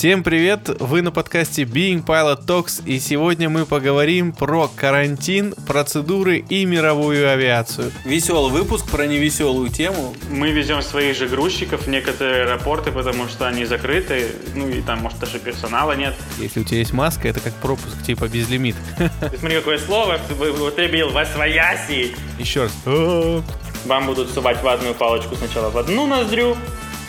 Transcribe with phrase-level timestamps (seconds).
[0.00, 0.70] Всем привет!
[0.80, 7.30] Вы на подкасте Being Pilot Talks, и сегодня мы поговорим про карантин, процедуры и мировую
[7.30, 7.92] авиацию.
[8.06, 10.14] Веселый выпуск про невеселую тему.
[10.30, 15.00] Мы везем своих же грузчиков в некоторые аэропорты, потому что они закрыты, ну и там,
[15.00, 16.14] может, даже персонала нет.
[16.38, 18.76] Если у тебя есть маска, это как пропуск, типа безлимит.
[19.20, 22.16] Ты смотри, какое слово употребил, восвояси.
[22.38, 22.72] Еще раз.
[23.84, 26.56] Вам будут сувать ватную палочку сначала в одну ноздрю,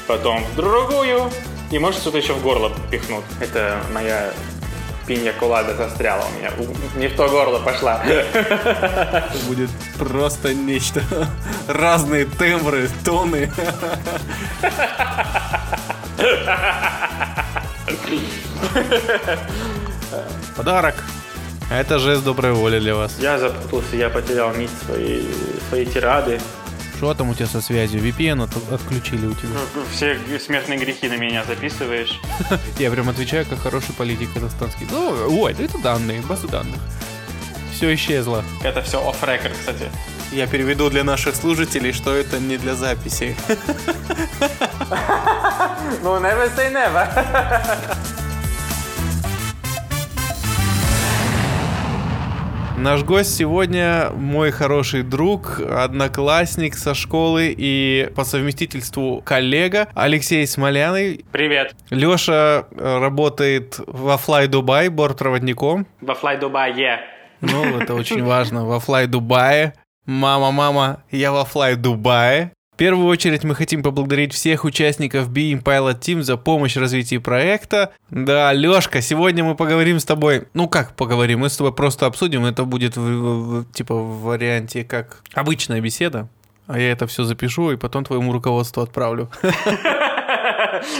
[0.07, 1.31] потом в другую,
[1.71, 3.23] и может что-то еще в горло пихнут.
[3.39, 4.31] Это моя
[5.07, 6.51] пинья колада застряла у меня.
[6.95, 8.01] Не в то горло пошла.
[8.05, 11.01] Это будет просто нечто.
[11.67, 13.51] Разные тембры, тоны.
[20.55, 20.95] Подарок.
[21.71, 23.17] Это жест доброй воли для вас.
[23.19, 25.25] Я запутался, я потерял нить своей,
[25.69, 26.41] своей тирады.
[27.01, 27.99] Что там у тебя со связью?
[27.99, 29.49] VPN от- отключили у тебя.
[29.73, 32.21] Ну, Все смертные грехи на меня записываешь.
[32.77, 34.85] Я прям отвечаю, как хороший политик казахстанский.
[34.91, 36.79] Ну, ой, это данные, базы данных.
[37.73, 38.43] Все исчезло.
[38.63, 39.89] Это все off-record, кстати.
[40.31, 43.35] Я переведу для наших слушателей, что это не для записи.
[46.03, 47.07] Ну, never say never.
[52.81, 61.23] Наш гость сегодня мой хороший друг, одноклассник со школы и по совместительству коллега Алексей Смоляный.
[61.31, 61.75] Привет.
[61.91, 65.85] Леша э, работает во Fly Dubai бортпроводником.
[66.01, 66.97] Во Fly Dubai.
[67.41, 68.65] Ну, это очень важно.
[68.65, 69.73] Во Fly Dubai.
[70.07, 72.49] Мама, мама, я во Fly Dubai.
[72.81, 77.19] В первую очередь мы хотим поблагодарить всех участников Being Pilot Team за помощь в развитии
[77.19, 77.91] проекта.
[78.09, 80.47] Да, Лёшка, сегодня мы поговорим с тобой.
[80.55, 81.41] Ну как поговорим?
[81.41, 82.43] Мы с тобой просто обсудим.
[82.43, 86.27] Это будет в- в- в- типа в варианте как обычная беседа.
[86.65, 89.29] А я это все запишу и потом твоему руководству отправлю.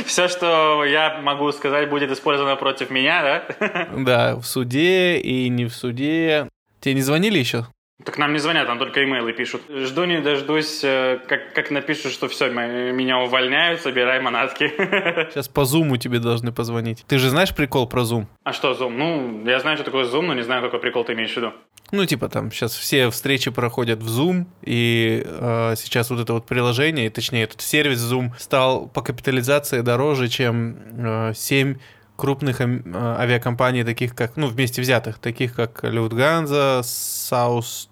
[0.06, 3.88] Все, что я могу сказать, будет использовано против меня, да?
[3.98, 6.48] Да, в суде и не в суде.
[6.80, 7.66] Тебе не звонили еще?
[8.06, 9.62] Так нам не звонят, нам только имейлы пишут.
[9.70, 14.72] Жду не дождусь, э, как, как напишут, что все, меня увольняют, собирай манатки.
[15.32, 17.04] Сейчас по зуму тебе должны позвонить.
[17.08, 18.28] Ты же знаешь прикол про зум?
[18.44, 18.90] А что Zoom?
[18.90, 21.54] Ну, я знаю, что такое Zoom, но не знаю, какой прикол ты имеешь в виду.
[21.92, 26.46] Ну, типа там сейчас все встречи проходят в Zoom, и э, сейчас вот это вот
[26.46, 31.76] приложение, точнее, этот сервис Zoom стал по капитализации дороже, чем э, 7
[32.16, 37.90] крупных э, авиакомпаний, таких как, ну, вместе взятых, таких как Lufthansa, South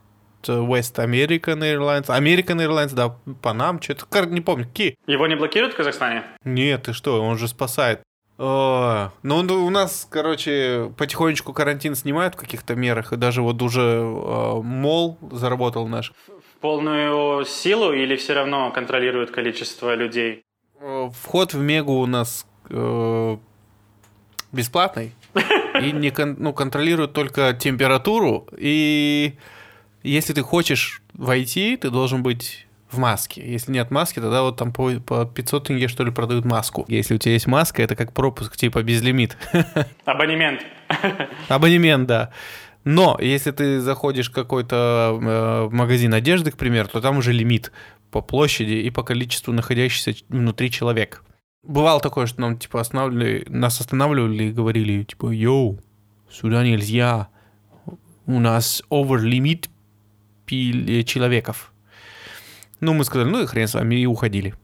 [0.47, 4.95] West American Airlines, American Airlines, да, Panam, что-то, не помню, какие.
[5.07, 6.23] Его не блокируют в Казахстане?
[6.45, 8.01] Нет, ты что, он же спасает.
[8.37, 13.61] О, ну, он- у нас, короче, потихонечку карантин снимают в каких-то мерах, и даже вот
[13.61, 16.13] уже э, мол заработал наш.
[16.27, 20.43] В полную силу или все равно контролируют количество людей?
[20.79, 23.37] Э, Вход в Мегу у нас э,
[24.53, 25.13] бесплатный.
[25.81, 28.47] И не кон- ну, контролируют только температуру.
[28.57, 29.33] И
[30.03, 33.41] если ты хочешь войти, ты должен быть в маске.
[33.45, 36.85] Если нет маски, тогда вот там по, по 500 тенге, что ли, продают маску.
[36.87, 39.37] Если у тебя есть маска, это как пропуск, типа безлимит.
[40.05, 40.61] Абонемент.
[41.49, 42.31] Абонемент, да.
[42.83, 47.71] Но если ты заходишь в какой-то э, магазин одежды, к примеру, то там уже лимит
[48.09, 51.23] по площади и по количеству находящихся внутри человек.
[51.61, 55.79] Бывало такое, что нам типа останавливали, нас останавливали и говорили типа, йоу,
[56.31, 57.27] сюда нельзя,
[58.25, 59.69] у нас over лимит
[60.49, 61.71] пи- человеков.
[62.79, 64.55] Ну, мы сказали, ну и хрен с вами, и уходили.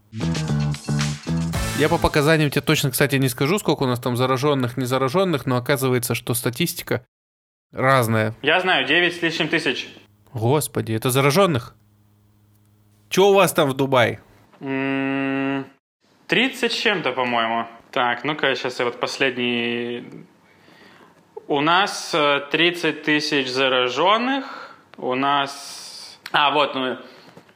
[1.77, 5.45] Я по показаниям тебе точно, кстати, не скажу, сколько у нас там зараженных, не зараженных,
[5.45, 7.05] но оказывается, что статистика
[7.73, 8.33] разная.
[8.41, 9.87] Я знаю, 9 с лишним тысяч.
[10.33, 11.75] Господи, это зараженных?
[13.09, 14.21] Че у вас там в Дубае?
[14.61, 15.65] М,
[16.27, 17.65] 30 с чем-то, по-моему.
[17.91, 20.03] Так, ну-ка, сейчас я вот последний...
[21.47, 24.64] У нас э, 30 тысяч зараженных.
[24.97, 26.19] У нас...
[26.31, 26.97] А, вот, ну,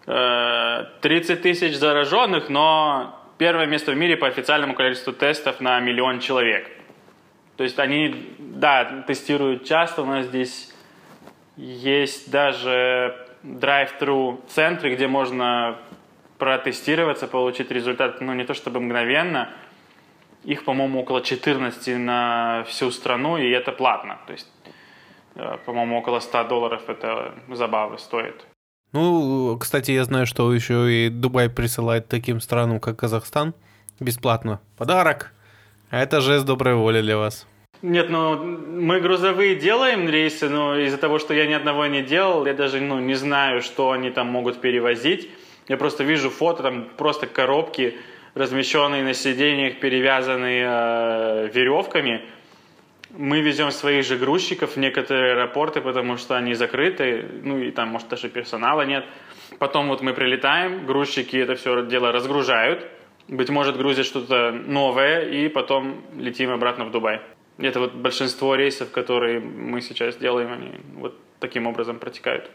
[0.07, 6.19] э, 30 тысяч зараженных, но первое место в мире по официальному количеству тестов на миллион
[6.19, 6.69] человек.
[7.57, 10.03] То есть они, да, тестируют часто.
[10.03, 10.73] У нас здесь
[11.57, 15.77] есть даже драйв-тру центры, где можно
[16.37, 19.49] протестироваться, получить результат, ну, не то чтобы мгновенно.
[20.45, 24.19] Их, по-моему, около 14 на всю страну, и это платно.
[24.25, 24.58] То есть, э,
[25.65, 28.45] по-моему, около 100 долларов это забавы стоит.
[28.91, 33.53] Ну, кстати, я знаю, что еще и Дубай присылает таким странам, как Казахстан,
[33.99, 34.59] бесплатно.
[34.77, 35.31] Подарок.
[35.91, 37.47] А это жест доброй воли для вас.
[37.81, 42.45] Нет, ну мы грузовые делаем рейсы, но из-за того, что я ни одного не делал,
[42.45, 45.29] я даже ну, не знаю, что они там могут перевозить.
[45.67, 47.95] Я просто вижу фото, там просто коробки
[48.33, 52.21] размещенные на сиденьях, перевязанные э, веревками.
[53.11, 57.89] Мы везем своих же грузчиков в некоторые аэропорты, потому что они закрыты, ну и там,
[57.89, 59.03] может, даже персонала нет.
[59.57, 62.85] Потом вот мы прилетаем, грузчики это все дело разгружают,
[63.27, 67.21] быть может, грузят что-то новое, и потом летим обратно в Дубай.
[67.57, 72.51] Это вот большинство рейсов, которые мы сейчас делаем, они вот таким образом протекают.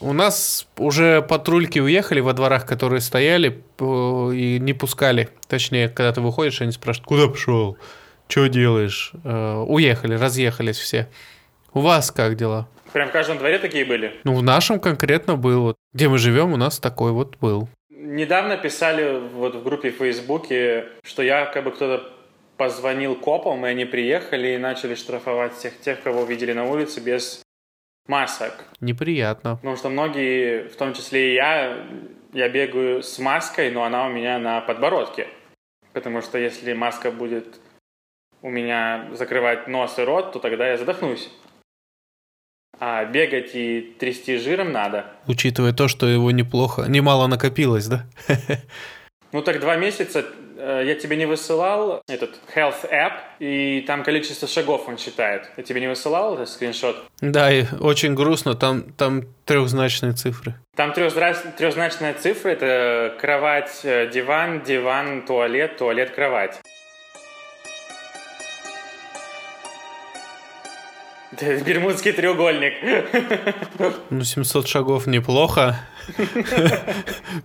[0.00, 5.28] У нас уже патрульки уехали во дворах, которые стояли и не пускали.
[5.48, 7.76] Точнее, когда ты выходишь, они спрашивают, куда пошел?
[8.32, 9.12] Что делаешь?
[9.24, 11.06] Э, уехали, разъехались все.
[11.74, 12.66] У вас как дела?
[12.94, 14.14] Прям в каждом дворе такие были?
[14.24, 15.76] Ну, в нашем конкретно был.
[15.92, 17.68] Где мы живем, у нас такой вот был.
[17.90, 22.10] Недавно писали вот в группе в Фейсбуке, что я как бы кто-то
[22.56, 27.42] позвонил копам, и они приехали и начали штрафовать всех тех, кого видели на улице без
[28.08, 28.64] масок.
[28.80, 29.56] Неприятно.
[29.56, 31.86] Потому что многие, в том числе и я,
[32.32, 35.26] я бегаю с маской, но она у меня на подбородке.
[35.92, 37.60] Потому что если маска будет
[38.42, 41.30] у меня закрывать нос и рот, то тогда я задохнусь.
[42.78, 45.06] А бегать и трясти жиром надо.
[45.26, 48.06] Учитывая то, что его неплохо, немало накопилось, да?
[49.32, 50.26] Ну так два месяца
[50.64, 55.50] Э, я тебе не высылал этот Health App, и там количество шагов он считает.
[55.56, 57.02] Я тебе не высылал этот скриншот?
[57.20, 60.54] Да, и очень грустно, там, там трехзначные цифры.
[60.76, 66.60] Там трехзначная цифра, это кровать, э, диван, диван, туалет, туалет, кровать.
[71.40, 72.74] Бермудский треугольник.
[74.10, 75.80] Ну, 700 шагов неплохо.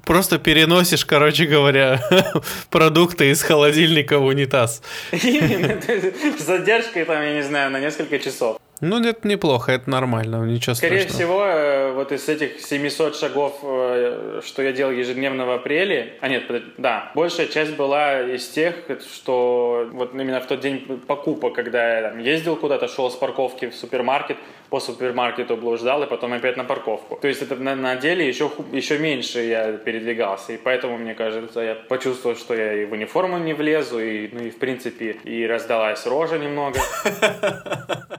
[0.06, 2.02] Просто переносишь, короче говоря,
[2.70, 4.82] продукты из холодильника в унитаз.
[5.12, 8.58] С задержкой, там, я не знаю, на несколько часов.
[8.80, 11.18] Ну, это неплохо, это нормально, ничего Скорее страшного.
[11.18, 16.28] всего, э, вот из этих 700 шагов, э, что я делал ежедневно в апреле, а
[16.28, 16.44] нет,
[16.78, 18.76] да, большая часть была из тех,
[19.12, 23.68] что вот именно в тот день покупок, когда я там, ездил куда-то, шел с парковки
[23.70, 24.38] в супермаркет,
[24.70, 27.18] по супермаркету блуждал и потом опять на парковку.
[27.20, 31.62] То есть это на, на деле еще, еще меньше я передвигался, и поэтому, мне кажется,
[31.62, 35.46] я почувствовал, что я и в униформу не влезу, и, ну и в принципе, и
[35.46, 36.80] раздалась рожа немного.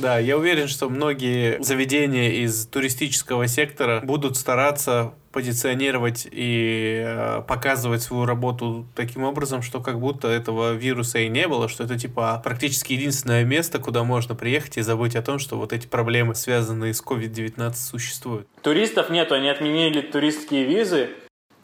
[0.00, 8.02] Да, я уверен, что многие заведения из туристического сектора будут стараться позиционировать и э, показывать
[8.02, 12.40] свою работу таким образом, что как будто этого вируса и не было, что это типа
[12.42, 16.94] практически единственное место, куда можно приехать и забыть о том, что вот эти проблемы, связанные
[16.94, 18.48] с COVID-19, существуют.
[18.62, 21.10] Туристов нету, они отменили туристские визы,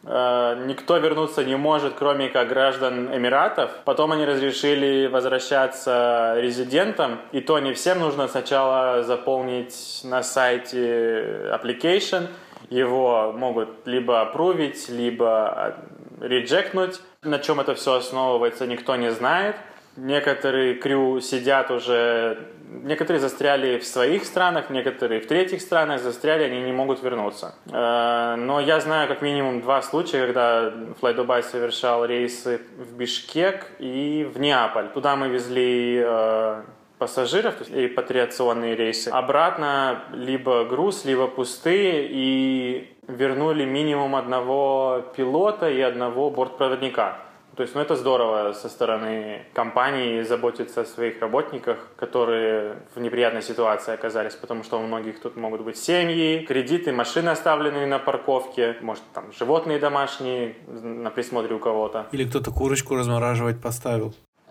[0.09, 3.71] Э, никто вернуться не может, кроме как граждан Эмиратов.
[3.85, 12.29] Потом они разрешили возвращаться резидентам, и то не всем нужно сначала заполнить на сайте application,
[12.71, 15.77] его могут либо опрувить, либо
[16.21, 17.01] реджекнуть.
[17.23, 19.57] На чем это все основывается, никто не знает.
[19.97, 26.61] Некоторые крю сидят уже, некоторые застряли в своих странах, некоторые в третьих странах застряли, они
[26.61, 27.55] не могут вернуться.
[27.73, 30.71] Э, но я знаю как минимум два случая, когда
[31.01, 34.91] Fly совершал рейсы в Бишкек и в Неаполь.
[34.91, 36.63] Туда мы везли э,
[36.99, 39.09] пассажиров, то есть репатриационные рейсы.
[39.09, 47.19] Обратно либо груз, либо пустые, и вернули минимум одного пилота и одного бортпроводника.
[47.57, 53.41] То есть, ну, это здорово со стороны компании заботиться о своих работниках, которые в неприятной
[53.41, 58.77] ситуации оказались, потому что у многих тут могут быть семьи, кредиты, машины, оставленные на парковке,
[58.83, 62.09] может, там, животные домашние на присмотре у кого-то.
[62.13, 64.15] Или кто-то курочку размораживать поставил.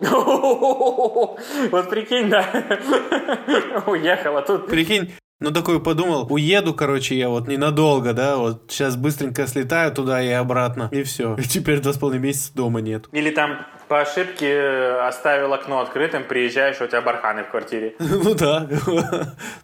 [1.70, 2.44] Вот прикинь, да,
[3.86, 4.66] уехала тут.
[4.66, 10.22] Прикинь, ну, такой подумал, уеду, короче, я вот ненадолго, да, вот сейчас быстренько слетаю туда
[10.22, 11.34] и обратно, и все.
[11.36, 13.06] И теперь два с половиной месяца дома нет.
[13.12, 14.58] Или там по ошибке
[15.02, 17.96] оставил окно открытым, приезжаешь, у тебя барханы в квартире.
[18.26, 18.66] Ну да,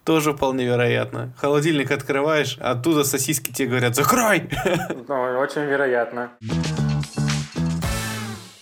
[0.04, 1.32] тоже вполне вероятно.
[1.38, 4.50] Холодильник открываешь, оттуда сосиски тебе говорят «Закрой!»
[5.08, 6.32] Ну, очень вероятно.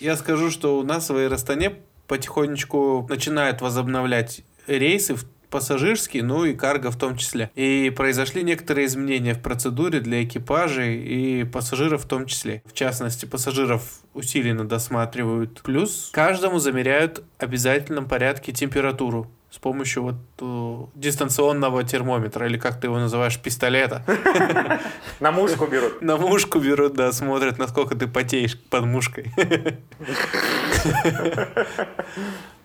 [0.00, 1.74] Я скажу, что у нас в Аэростане
[2.06, 7.50] потихонечку начинают возобновлять рейсы в пассажирский, ну и карго в том числе.
[7.54, 12.62] И произошли некоторые изменения в процедуре для экипажей и пассажиров в том числе.
[12.64, 15.60] В частности, пассажиров усиленно досматривают.
[15.62, 22.80] Плюс каждому замеряют в обязательном порядке температуру с помощью вот uh, дистанционного термометра, или как
[22.80, 24.04] ты его называешь, пистолета.
[25.20, 26.00] На мушку берут.
[26.00, 29.32] На мушку берут, да, смотрят, насколько ты потеешь под мушкой.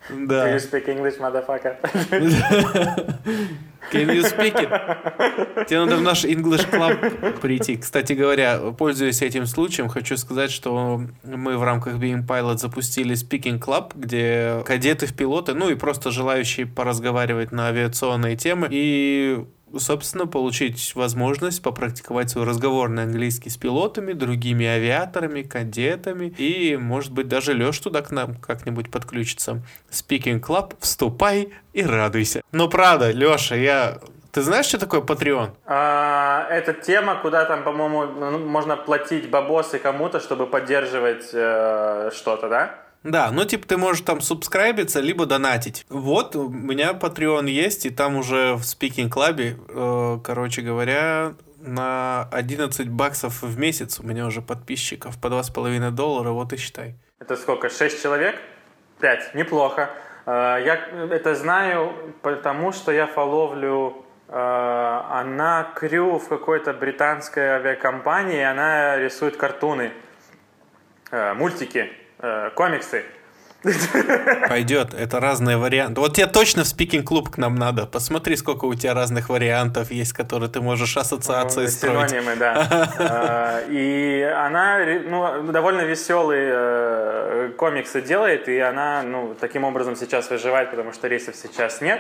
[0.08, 0.48] Да.
[0.48, 1.78] Do you speak English, motherfucker?
[3.92, 5.66] Can you speak it?
[5.68, 7.78] Тебе надо в наш English Club прийти.
[7.78, 13.60] Кстати говоря, пользуясь этим случаем, хочу сказать, что мы в рамках Being Pilot запустили Speaking
[13.60, 18.68] Club, где кадеты в пилоты, ну и просто желающие поразговаривать на авиационные темы.
[18.72, 19.46] И
[19.78, 27.28] собственно, получить возможность попрактиковать свой разговорный английский с пилотами, другими авиаторами, кадетами, и, может быть,
[27.28, 29.62] даже Леш туда к нам как-нибудь подключится.
[29.90, 32.42] Speaking Club, вступай и радуйся.
[32.52, 34.00] Но правда, Леша, я
[34.36, 35.52] ты знаешь, что такое Patreon?
[35.66, 42.85] А, это тема, куда там, по-моему, можно платить бабосы кому-то, чтобы поддерживать э, что-то, да?
[43.06, 45.86] Да, ну типа ты можешь там субскрайбиться, либо донатить.
[45.90, 52.28] Вот, у меня Patreon есть, и там уже в Speaking Club, э, короче говоря, на
[52.32, 56.96] 11 баксов в месяц у меня уже подписчиков по 2,5 доллара, вот и считай.
[57.20, 58.42] Это сколько, 6 человек?
[59.00, 59.92] 5, неплохо.
[60.26, 60.74] Э, я
[61.12, 61.94] это знаю,
[62.24, 69.92] потому что я фоловлю э, она крю в какой-то британской авиакомпании, она рисует картуны,
[71.12, 71.92] э, мультики
[72.26, 73.04] э, комиксы.
[74.48, 76.00] Пойдет, это разные варианты.
[76.00, 77.86] Вот тебе точно в спикинг клуб к нам надо.
[77.86, 82.10] Посмотри, сколько у тебя разных вариантов есть, которые ты можешь ассоциации ну, строить.
[82.10, 82.92] Синонимы, да.
[83.00, 84.80] А, и она
[85.10, 91.08] ну, довольно веселые э, комиксы делает, и она ну, таким образом сейчас выживает, потому что
[91.08, 92.00] рейсов сейчас нет.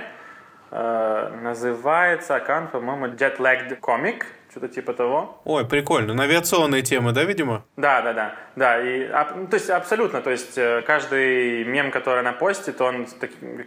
[0.71, 5.41] Э, называется аккаунт, по-моему, Jetlagged Comic что-то типа того.
[5.43, 6.13] Ой, прикольно.
[6.13, 7.65] На авиационные темы, да, видимо?
[7.75, 8.35] Да, да, да.
[8.55, 13.05] Да, и, ну, то есть абсолютно, то есть э, каждый мем, который она постит, он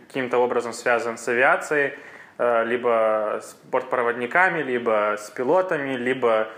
[0.08, 1.92] каким-то образом связан с авиацией,
[2.38, 6.48] э, либо с бортпроводниками, либо с пилотами, либо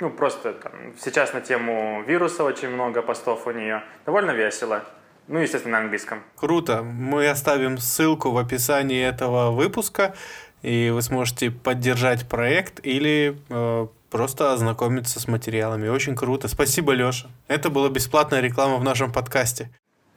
[0.00, 3.82] ну, просто там, сейчас на тему вируса очень много постов у нее.
[4.04, 4.82] Довольно весело.
[5.28, 6.22] Ну, естественно, на английском.
[6.36, 6.82] Круто.
[6.82, 10.14] Мы оставим ссылку в описании этого выпуска
[10.62, 15.86] и вы сможете поддержать проект или э, просто ознакомиться с материалами.
[15.88, 16.48] Очень круто.
[16.48, 17.28] Спасибо, Леша.
[17.46, 19.70] Это была бесплатная реклама в нашем подкасте.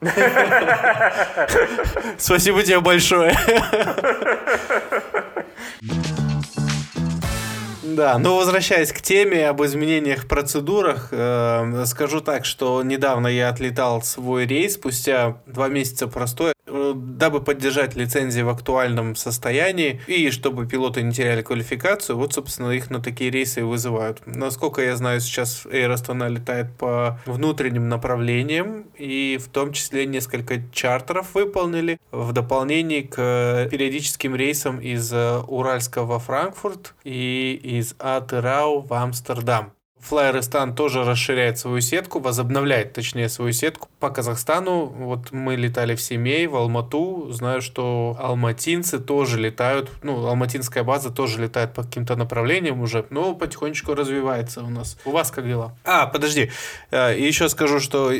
[2.18, 3.36] Спасибо тебе большое.
[7.96, 13.48] Да, но возвращаясь к теме об изменениях в процедурах, э, скажу так, что недавно я
[13.48, 16.52] отлетал свой рейс спустя два месяца простой,
[16.94, 22.90] дабы поддержать лицензии в актуальном состоянии и чтобы пилоты не теряли квалификацию, вот, собственно, их
[22.90, 24.22] на такие рейсы и вызывают.
[24.26, 30.62] Насколько я знаю, сейчас Air Astana летает по внутренним направлениям, и в том числе несколько
[30.72, 38.80] чартеров выполнили в дополнение к периодическим рейсам из э, Уральска во Франкфурт и из Атырау
[38.80, 39.72] в Амстердам.
[40.02, 44.86] Флайерстан тоже расширяет свою сетку, возобновляет, точнее, свою сетку по Казахстану.
[44.86, 47.28] Вот мы летали в Семей, в Алмату.
[47.30, 49.90] Знаю, что алматинцы тоже летают.
[50.02, 53.04] Ну, алматинская база тоже летает по каким-то направлениям уже.
[53.10, 54.96] Но потихонечку развивается у нас.
[55.04, 55.76] У вас как дела?
[55.84, 56.50] А, подожди.
[56.90, 58.12] Э, еще скажу, что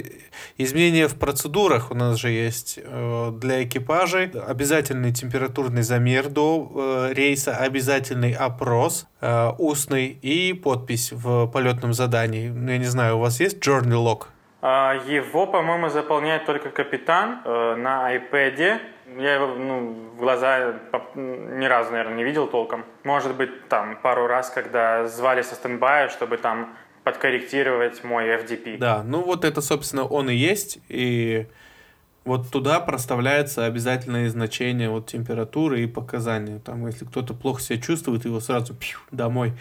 [0.59, 4.31] изменения в процедурах у нас же есть э, для экипажей.
[4.31, 6.71] Обязательный температурный замер до
[7.11, 9.07] э, рейса, обязательный опрос
[9.59, 12.49] устный и подпись в полетном задании.
[12.49, 14.27] Ну, я не знаю, у вас есть journey log?
[14.63, 18.81] А, его, по-моему, заполняет только капитан э, на iPad.
[19.19, 20.75] Я его ну, в глаза
[21.15, 22.85] ни разу, наверное, не видел толком.
[23.05, 28.79] Может быть, там пару раз, когда звали со стендбая, чтобы там подкорректировать мой FDP.
[28.79, 30.79] Да, ну вот это, собственно, он и есть.
[30.89, 31.47] И
[32.25, 36.59] вот туда проставляется обязательное значение вот температуры и показания.
[36.59, 39.55] Там, если кто-то плохо себя чувствует, его сразу пью, домой.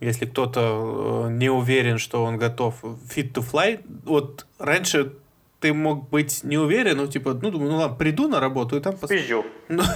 [0.00, 5.12] Если кто-то э, не уверен, что он готов fit to fly, вот раньше
[5.60, 8.80] ты мог быть не уверен, ну, типа, ну, думаю, ну, ладно, приду на работу и
[8.80, 8.96] там...
[8.96, 9.44] Пизжу.
[9.68, 9.82] Ну.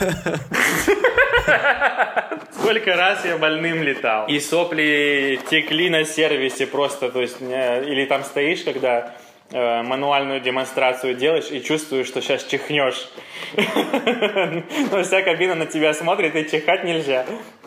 [2.51, 4.27] Сколько раз я больным летал.
[4.27, 9.15] И сопли текли на сервисе просто, то есть, или там стоишь, когда
[9.55, 13.11] Э, мануальную демонстрацию делаешь и чувствуешь, что сейчас чихнешь.
[14.91, 17.27] Но вся кабина на тебя смотрит, и чихать нельзя.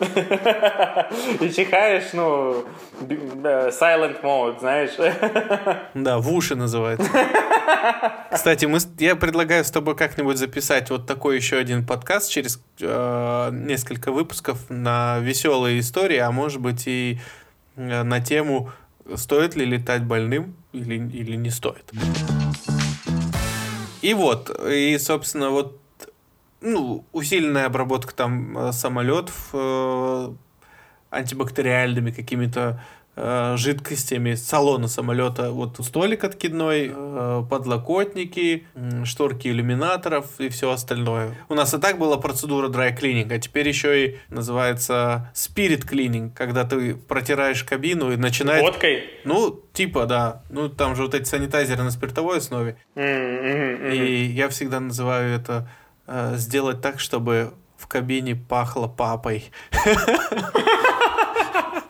[1.40, 2.64] И чихаешь, ну,
[3.00, 4.90] silent mode, знаешь.
[5.94, 7.08] Да, в уши называется.
[8.32, 13.50] Кстати, мы, я предлагаю с тобой как-нибудь записать вот такой еще один подкаст через э,
[13.52, 17.20] несколько выпусков на веселые истории, а может быть и
[17.76, 18.72] э, на тему
[19.14, 21.90] стоит ли летать больным или, или не стоит.
[24.02, 25.80] И вот, и, собственно, вот
[26.60, 30.32] ну, усиленная обработка там э, самолетов э,
[31.10, 32.82] антибактериальными какими-то
[33.16, 35.50] э, жидкостями салона самолета.
[35.50, 38.66] Вот столик откидной, э, подлокотники,
[39.04, 41.34] шторки иллюминаторов и все остальное.
[41.48, 46.94] У нас и так была процедура cleaning, а теперь еще и называется cleaning, когда ты
[46.94, 48.62] протираешь кабину и начинает...
[48.62, 49.04] Водкой?
[49.24, 50.42] Ну, типа, да.
[50.50, 52.76] Ну, там же вот эти санитайзеры на спиртовой основе.
[52.94, 53.96] Mm-hmm.
[53.96, 55.68] И я всегда называю это
[56.06, 59.50] э, сделать так, чтобы в кабине пахло папой.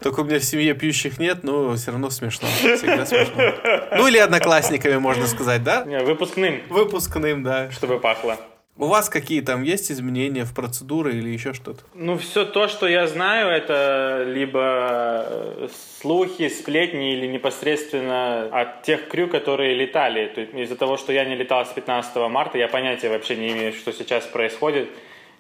[0.07, 2.47] Только у меня в семье пьющих нет, но все равно смешно.
[2.47, 3.55] Всегда смешно.
[3.97, 5.83] Ну или одноклассниками, можно сказать, да?
[5.85, 6.63] Не, выпускным.
[6.69, 7.73] Выпускным, да.
[7.73, 8.37] Чтобы пахло.
[8.77, 11.81] У вас какие там есть изменения в процедуры или еще что-то?
[11.95, 15.69] Ну, все то, что я знаю, это либо э,
[16.01, 20.29] слухи, сплетни или непосредственно от тех крю, которые летали.
[20.63, 23.91] Из-за того, что я не летал с 15 марта, я понятия вообще не имею, что
[23.91, 24.89] сейчас происходит.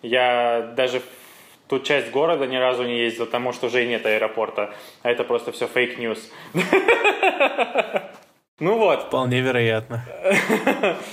[0.02, 1.25] Я даже в
[1.68, 4.74] ту часть города ни разу не ездил, потому что уже и нет аэропорта.
[5.02, 6.30] А это просто все fake news.
[8.58, 9.02] Ну вот.
[9.02, 10.02] Вполне вероятно.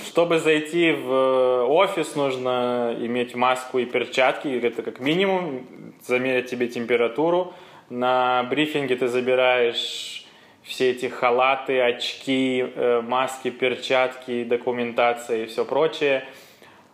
[0.06, 4.48] Чтобы зайти в офис, нужно иметь маску и перчатки.
[4.48, 5.66] Это как минимум
[6.00, 7.52] замерить тебе температуру.
[7.90, 10.24] На брифинге ты забираешь
[10.62, 16.24] все эти халаты, очки, э, маски, перчатки, документация и все прочее.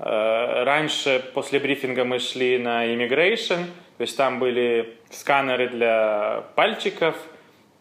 [0.02, 3.66] Э, раньше после брифинга мы шли на immigration,
[3.98, 7.16] то есть там были сканеры для пальчиков,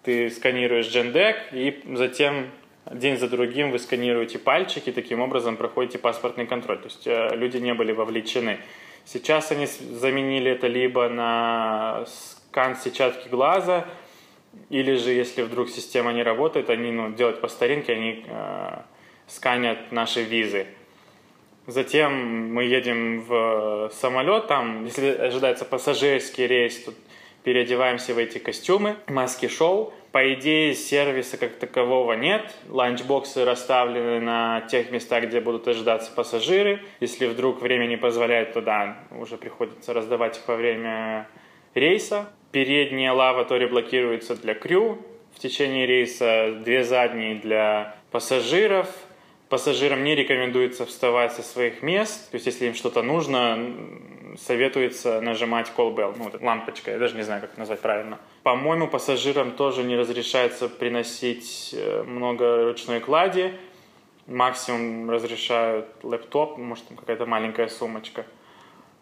[0.04, 2.48] ты сканируешь Джендек, и затем
[2.92, 6.80] день за другим вы сканируете пальчики, таким образом проходите паспортный контроль.
[6.80, 8.60] То есть э, люди не были вовлечены.
[9.06, 13.86] Сейчас они заменили это либо на скан сетчатки глаза,
[14.70, 18.80] или же, если вдруг система не работает, они ну, делают по старинке, они э,
[19.28, 20.68] сканят наши визы.
[21.70, 26.96] Затем мы едем в самолет, там, если ожидается пассажирский рейс, тут
[27.44, 29.94] переодеваемся в эти костюмы, маски-шоу.
[30.12, 32.52] По идее, сервиса как такового нет.
[32.70, 36.82] Ланчбоксы расставлены на тех местах, где будут ожидаться пассажиры.
[37.00, 41.28] Если вдруг время не позволяет, то да, уже приходится раздавать их во время
[41.76, 42.32] рейса.
[42.52, 44.98] Передняя лаватори блокируется для крю
[45.36, 48.88] в течение рейса, две задние для пассажиров–
[49.50, 53.58] Пассажирам не рекомендуется вставать со своих мест, то есть если им что-то нужно,
[54.38, 58.20] советуется нажимать call bell, ну, лампочка, я даже не знаю, как назвать правильно.
[58.44, 63.54] По-моему, пассажирам тоже не разрешается приносить э, много ручной клади,
[64.28, 68.26] максимум разрешают лэптоп, может, там какая-то маленькая сумочка–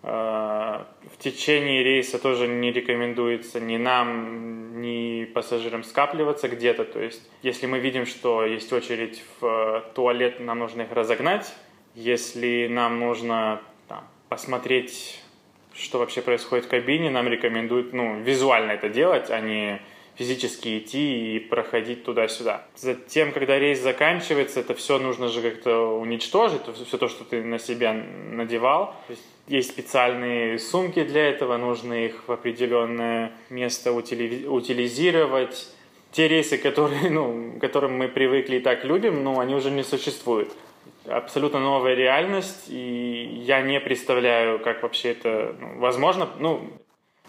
[0.04, 6.86] в течение рейса тоже не рекомендуется ни нам, ни пассажирам скапливаться где-то.
[6.86, 11.54] То есть, если мы видим, что есть очередь в туалет, нам нужно их разогнать.
[11.96, 15.22] Если нам нужно там, посмотреть,
[15.74, 19.82] что вообще происходит в кабине, нам рекомендуют ну, визуально это делать, а не
[20.18, 22.66] физически идти и проходить туда-сюда.
[22.76, 27.60] Затем, когда рейс заканчивается, это все нужно же как-то уничтожить, все то, что ты на
[27.60, 28.96] себя надевал.
[29.48, 35.68] Есть специальные сумки для этого, нужно их в определенное место утилизировать.
[36.12, 40.52] Те рейсы, которые, ну, которым мы привыкли и так любим, ну, они уже не существуют.
[41.06, 46.28] Абсолютно новая реальность, и я не представляю, как вообще это ну, возможно.
[46.40, 46.68] Ну,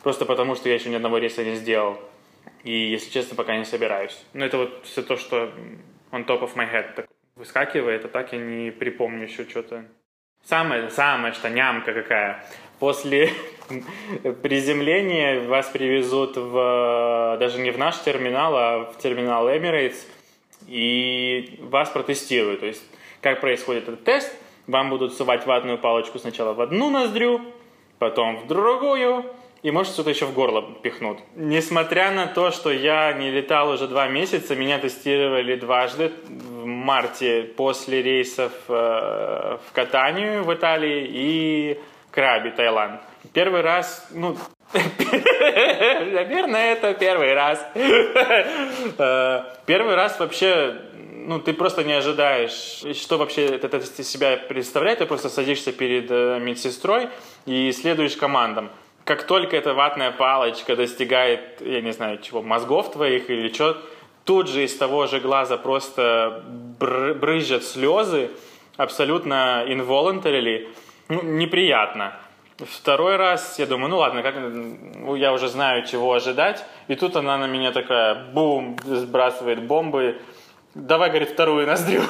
[0.02, 1.98] просто потому, что я еще ни одного рейса не сделал.
[2.64, 4.24] И, если честно, пока не собираюсь.
[4.32, 5.52] Но это вот все то, что
[6.10, 7.06] on top of my head так
[7.36, 9.84] выскакивает, а так я не припомню еще что-то.
[10.44, 12.44] Самое, самое, что нямка какая.
[12.78, 13.30] После
[14.42, 20.06] приземления вас привезут в, даже не в наш терминал, а в терминал Emirates,
[20.66, 22.60] и вас протестируют.
[22.60, 22.82] То есть,
[23.20, 24.34] как происходит этот тест,
[24.66, 27.40] вам будут сувать ватную палочку сначала в одну ноздрю,
[27.98, 29.24] потом в другую,
[29.62, 31.18] и может что-то еще в горло пихнут.
[31.34, 37.42] Несмотря на то, что я не летал уже два месяца, меня тестировали дважды в марте
[37.56, 43.00] после рейсов э, в Катанию в Италии и Краби, Таиланд.
[43.32, 44.36] Первый раз, ну,
[44.72, 47.64] наверное, это первый раз.
[48.98, 50.76] Э, первый раз вообще
[51.28, 55.00] ну, ты просто не ожидаешь, что вообще это из себя представляет.
[55.00, 57.10] Ты просто садишься перед э, медсестрой
[57.44, 58.70] и следуешь командам
[59.08, 63.78] как только эта ватная палочка достигает, я не знаю, чего, мозгов твоих или что,
[64.24, 66.44] тут же из того же глаза просто
[66.78, 68.30] брызжат слезы,
[68.76, 70.68] абсолютно involuntarily,
[71.08, 72.20] ну, неприятно.
[72.58, 74.34] Второй раз я думаю, ну ладно, как,
[75.16, 76.62] я уже знаю, чего ожидать.
[76.88, 80.20] И тут она на меня такая, бум, сбрасывает бомбы.
[80.78, 82.02] Давай, говорит, вторую ноздрю.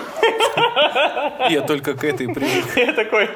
[1.48, 2.76] Я только к этой привык.
[2.76, 3.30] Я такой,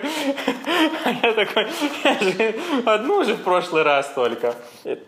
[1.22, 1.66] я такой,
[2.04, 4.54] я же одну же в прошлый раз только.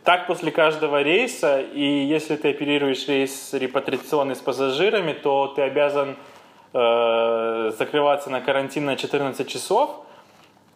[0.05, 6.17] Так после каждого рейса, и если ты оперируешь рейс репатриационный с пассажирами, то ты обязан
[6.73, 10.04] э, закрываться на карантин на 14 часов,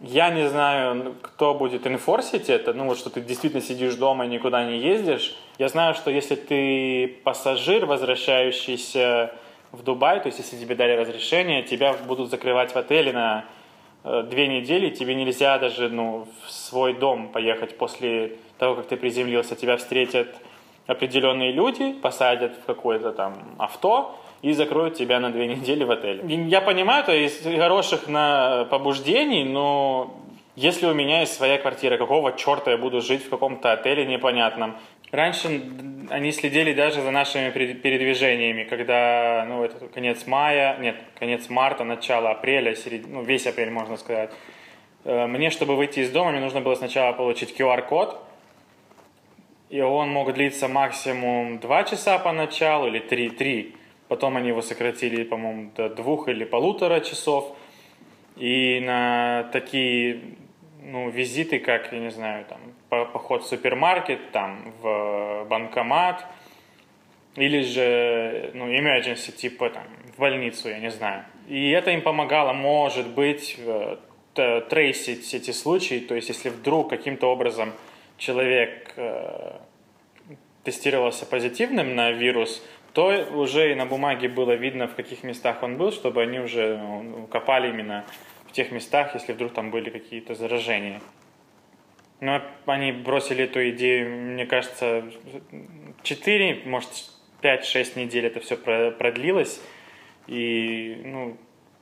[0.00, 4.28] я не знаю, кто будет инфорсить это, ну вот что ты действительно сидишь дома и
[4.28, 5.36] никуда не ездишь.
[5.58, 9.32] Я знаю, что если ты пассажир, возвращающийся
[9.72, 13.44] в Дубай, то есть если тебе дали разрешение, тебя будут закрывать в отеле на
[14.04, 18.96] э, две недели, тебе нельзя даже ну, в свой дом поехать после того, как ты
[18.96, 19.56] приземлился.
[19.56, 20.28] Тебя встретят
[20.86, 26.24] определенные люди, посадят в какое-то там авто, и закроют тебя на две недели в отеле.
[26.48, 30.16] Я понимаю, то есть хороших на побуждений, но
[30.56, 34.76] если у меня есть своя квартира, какого черта я буду жить в каком-то отеле непонятном?
[35.10, 35.62] Раньше
[36.10, 42.30] они следили даже за нашими передвижениями, когда, ну, это конец мая, нет, конец марта, начало
[42.30, 43.06] апреля, серед...
[43.06, 44.30] ну, весь апрель, можно сказать.
[45.04, 48.22] Э, мне, чтобы выйти из дома, мне нужно было сначала получить QR-код,
[49.70, 53.76] и он мог длиться максимум 2 часа поначалу или 3, 3.
[54.08, 57.56] Потом они его сократили, по-моему, до двух или полутора часов.
[58.36, 60.36] И на такие
[60.82, 66.24] ну, визиты, как, я не знаю, там, поход в супермаркет, там, в банкомат,
[67.36, 69.84] или же, ну, emergency, типа, там,
[70.16, 71.24] в больницу, я не знаю.
[71.46, 73.96] И это им помогало, может быть, э,
[74.68, 77.72] трейсить эти случаи, то есть если вдруг каким-то образом
[78.18, 79.56] человек э,
[80.64, 82.62] тестировался позитивным на вирус,
[82.98, 86.76] то уже и на бумаге было видно, в каких местах он был, чтобы они уже
[86.78, 88.04] ну, копали именно
[88.48, 91.00] в тех местах, если вдруг там были какие-то заражения.
[92.18, 95.04] Но они бросили эту идею, мне кажется,
[96.02, 96.88] 4, может,
[97.40, 99.62] 5-6 недель это все продлилось.
[100.26, 101.36] И ну,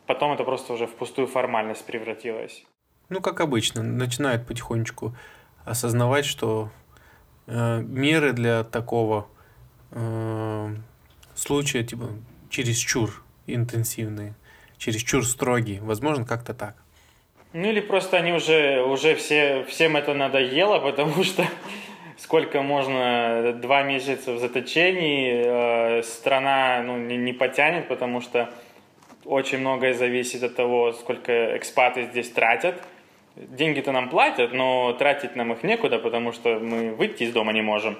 [0.06, 2.62] потом это просто уже в пустую формальность превратилось.
[3.08, 5.16] Ну, как обычно, начинают потихонечку
[5.64, 6.68] осознавать, что
[7.46, 9.28] э, меры для такого
[9.92, 10.74] э,
[11.36, 12.08] случая, типа,
[12.50, 14.34] чересчур интенсивные,
[14.78, 15.80] чересчур строгие.
[15.80, 16.74] Возможно, как-то так.
[17.52, 21.46] Ну или просто они уже, уже все, всем это надоело, потому что
[22.18, 28.50] сколько можно, два месяца в заточении, э, страна ну, не, не потянет, потому что
[29.24, 32.82] очень многое зависит от того, сколько экспаты здесь тратят.
[33.36, 37.62] Деньги-то нам платят, но тратить нам их некуда, потому что мы выйти из дома не
[37.62, 37.98] можем.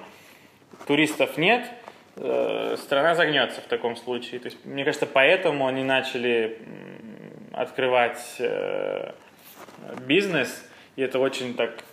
[0.87, 1.69] Туристов нет,
[2.77, 4.39] страна загнется в таком случае.
[4.39, 6.59] То есть, мне кажется, поэтому они начали
[7.53, 9.13] открывать э,
[10.05, 10.63] бизнес,
[10.95, 11.83] и это очень так,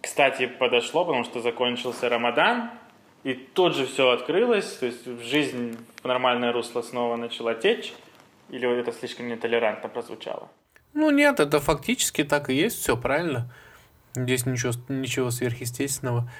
[0.00, 2.70] кстати, подошло, потому что закончился Рамадан,
[3.24, 7.92] и тут же все открылось, то есть жизнь в нормальное русло снова начала течь,
[8.50, 10.48] или это слишком нетолерантно прозвучало?
[10.94, 13.52] Ну нет, это фактически так и есть, все правильно.
[14.14, 16.30] Здесь ничего, ничего сверхъестественного.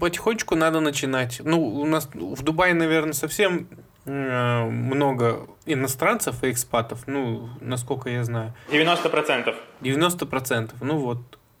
[0.00, 1.40] Потихонечку надо начинать.
[1.44, 3.68] Ну, у нас в Дубае, наверное, совсем
[4.06, 8.54] э, много иностранцев и экспатов, ну, насколько я знаю.
[8.70, 9.54] 90%.
[9.82, 11.18] 90%, ну вот.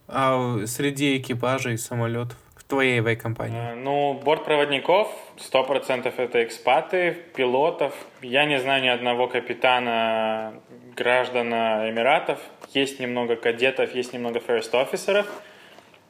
[0.08, 2.36] А среди экипажей самолетов?
[2.74, 3.72] твоей авиакомпании?
[3.72, 7.94] Э, ну, бортпроводников 100% это экспаты, пилотов.
[8.22, 10.54] Я не знаю ни одного капитана
[10.96, 12.38] граждан Эмиратов.
[12.74, 15.26] Есть немного кадетов, есть немного first officerов.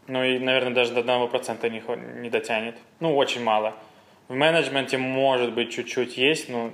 [0.06, 2.76] Ну и, наверное, даже до 1% не, не дотянет.
[3.00, 3.74] Ну, очень мало.
[4.28, 6.70] В менеджменте, может быть, чуть-чуть есть, но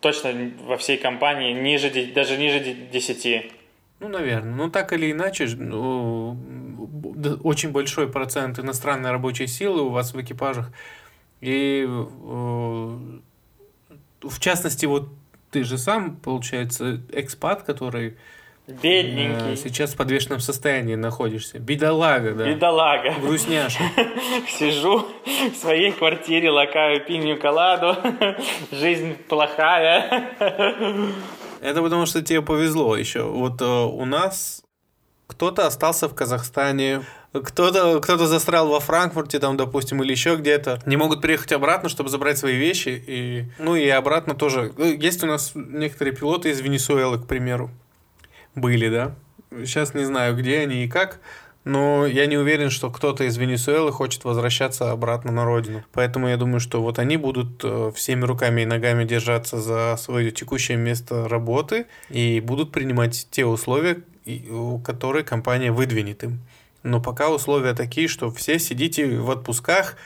[0.00, 3.52] точно во всей компании ниже, даже ниже 10.
[4.00, 4.54] Ну, наверное.
[4.54, 6.36] Ну, так или иначе, ну,
[7.42, 10.72] очень большой процент иностранной рабочей силы у вас в экипажах.
[11.40, 13.18] И э,
[14.22, 15.08] в частности, вот
[15.50, 18.16] ты же сам, получается, экспат, который
[18.68, 19.54] Бедненький.
[19.54, 21.58] Э, сейчас в подвешенном состоянии находишься.
[21.58, 22.44] Бедолага, да.
[22.44, 23.14] Бедолага.
[23.18, 23.82] Грустняша.
[24.48, 27.96] Сижу в своей квартире, лакаю пинью коладу.
[28.70, 30.34] Жизнь плохая.
[31.62, 33.22] Это потому, что тебе повезло еще.
[33.22, 34.62] Вот э, у нас
[35.26, 37.02] кто-то остался в Казахстане,
[37.32, 40.80] кто-то кто застрял во Франкфурте, там, допустим, или еще где-то.
[40.84, 43.02] Не могут приехать обратно, чтобы забрать свои вещи.
[43.06, 44.72] И, ну и обратно тоже.
[44.76, 47.70] Ну, есть у нас некоторые пилоты из Венесуэлы, к примеру.
[48.60, 49.14] Были, да?
[49.50, 51.20] Сейчас не знаю, где они и как.
[51.64, 55.84] Но я не уверен, что кто-то из Венесуэлы хочет возвращаться обратно на родину.
[55.92, 60.30] Поэтому я думаю, что вот они будут э, всеми руками и ногами держаться за свое
[60.30, 63.98] текущее место работы и будут принимать те условия,
[64.82, 66.40] которые компания выдвинет им.
[66.84, 69.96] Но пока условия такие, что все сидите в отпусках,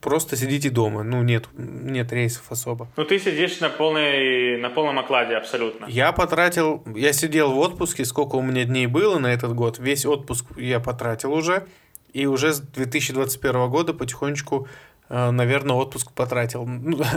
[0.00, 1.02] просто сидите дома.
[1.02, 2.88] Ну, нет, нет рейсов особо.
[2.96, 5.86] Ну, ты сидишь на, полной, на полном окладе абсолютно.
[5.86, 9.78] Я потратил, я сидел в отпуске, сколько у меня дней было на этот год.
[9.78, 11.66] Весь отпуск я потратил уже.
[12.12, 14.68] И уже с 2021 года потихонечку
[15.08, 16.68] э, наверное, отпуск потратил.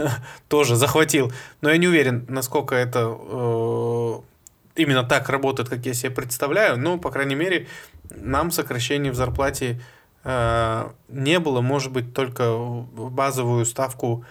[0.48, 1.32] Тоже захватил.
[1.60, 4.14] Но я не уверен, насколько это э,
[4.76, 6.78] именно так работает, как я себе представляю.
[6.78, 7.66] Но, по крайней мере,
[8.10, 9.80] нам сокращений в зарплате
[10.24, 11.60] э, не было.
[11.60, 14.24] Может быть, только базовую ставку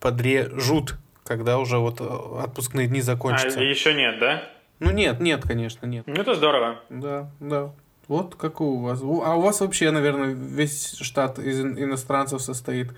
[0.00, 3.60] подрежут, когда уже вот э, отпускные дни закончатся.
[3.60, 4.42] А еще нет, да?
[4.78, 6.04] Ну нет, нет, конечно, нет.
[6.06, 6.80] Ну это здорово.
[6.90, 7.72] Да, да.
[8.08, 9.00] Вот как у вас.
[9.00, 12.92] А у вас вообще, наверное, весь штат из иностранцев состоит.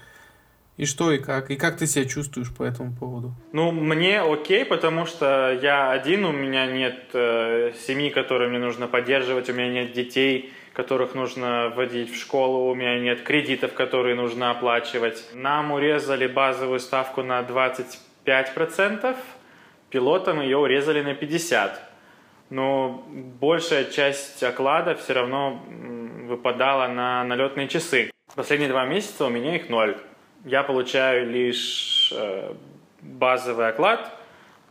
[0.79, 1.51] И что, и как?
[1.51, 3.33] И как ты себя чувствуешь по этому поводу?
[3.53, 8.87] Ну, мне окей, потому что я один, у меня нет э, семьи, которые мне нужно
[8.87, 14.15] поддерживать, у меня нет детей, которых нужно вводить в школу, у меня нет кредитов, которые
[14.15, 15.25] нужно оплачивать.
[15.35, 19.17] Нам урезали базовую ставку на 25%,
[19.91, 21.73] пилотам ее урезали на 50%.
[22.51, 23.05] Но
[23.41, 25.61] большая часть оклада все равно
[26.29, 28.13] выпадала на налетные часы.
[28.37, 29.97] Последние два месяца у меня их ноль
[30.45, 32.55] я получаю лишь э,
[33.01, 34.13] базовый оклад,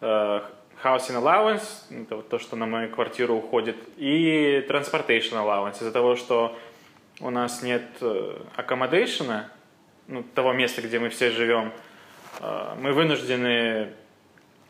[0.01, 0.41] э,
[0.83, 5.77] housing allowance, это вот то, что на мою квартиру уходит, и transportation allowance.
[5.77, 6.57] Из-за того, что
[7.19, 9.43] у нас нет э, accommodation,
[10.07, 11.73] ну, того места, где мы все живем,
[12.39, 13.89] э, мы вынуждены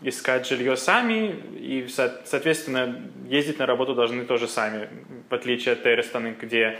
[0.02, 4.90] искать жилье сами и, соответственно, ездить на работу должны тоже сами,
[5.30, 6.80] в отличие от страны, где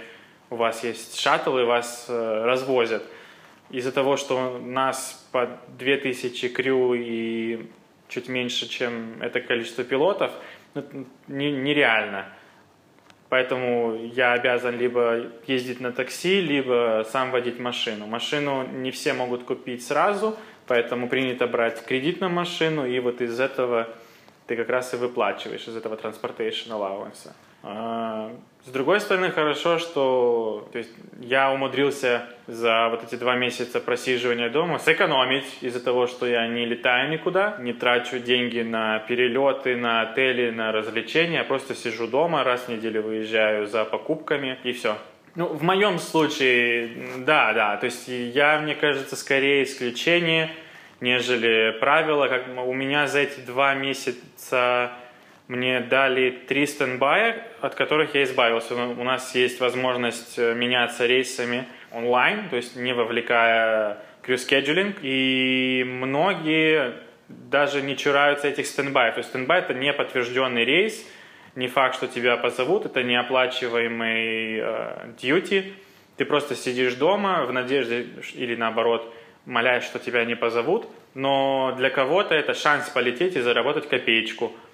[0.50, 3.04] у вас есть шаттл и вас э, развозят–
[3.70, 7.68] из-за того, что нас по 2000 крю и
[8.08, 10.32] чуть меньше, чем это количество пилотов,
[10.74, 10.84] ну,
[11.28, 12.26] нереально.
[13.30, 18.08] Поэтому я обязан либо ездить на такси, либо сам водить машину.
[18.08, 23.40] Машину не все могут купить сразу, поэтому принято брать кредит на машину, и вот из
[23.40, 23.90] этого
[24.48, 27.32] ты как раз и выплачиваешь, из этого transportation allowance.
[27.70, 28.32] А,
[28.66, 34.50] с другой стороны, хорошо, что то есть, я умудрился за вот эти два месяца просиживания
[34.50, 40.02] дома сэкономить из-за того, что я не летаю никуда, не трачу деньги на перелеты, на
[40.02, 44.98] отели, на развлечения, я просто сижу дома, раз в неделю выезжаю за покупками и все.
[45.36, 50.50] Ну, в моем случае, да, да, то есть я, мне кажется, скорее исключение,
[51.02, 52.28] нежели правило.
[52.28, 54.92] Как у меня за эти два месяца
[55.48, 58.76] мне дали три standby я, от которых я избавился.
[58.76, 66.96] У нас есть возможность э, меняться рейсами онлайн, то есть не вовлекая crew И многие
[67.30, 69.12] даже не чураются этих standby.
[69.12, 71.06] То есть standby— это не подтвержденный рейс,
[71.56, 75.72] не факт, что тебя позовут, это неоплачиваемый э, duty.
[76.18, 79.14] Ты просто сидишь дома в надежде или наоборот
[79.46, 80.88] молясь, что тебя не позовут.
[81.14, 84.52] Но для кого-то это шанс полететь и заработать копеечку–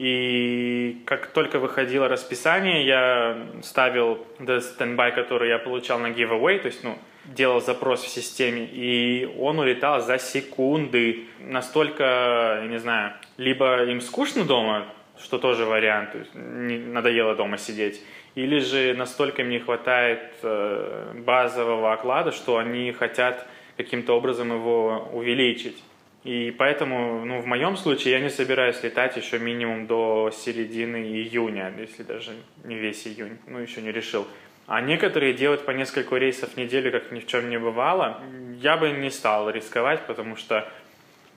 [0.00, 6.82] и как только выходило расписание, я ставил standby, который я получал на giveaway, то есть,
[6.82, 11.26] ну, делал запрос в системе, и он улетал за секунды.
[11.40, 14.86] Настолько, я не знаю, либо им скучно дома,
[15.22, 18.02] что тоже вариант, то есть надоело дома сидеть,
[18.34, 25.10] или же настолько им не хватает э, базового оклада, что они хотят каким-то образом его
[25.12, 25.76] увеличить.
[26.22, 31.72] И поэтому, ну, в моем случае я не собираюсь летать еще минимум до середины июня,
[31.78, 32.32] если даже
[32.64, 34.26] не весь июнь, ну, еще не решил.
[34.66, 38.22] А некоторые делают по несколько рейсов в неделю, как ни в чем не бывало.
[38.60, 40.70] Я бы не стал рисковать, потому что,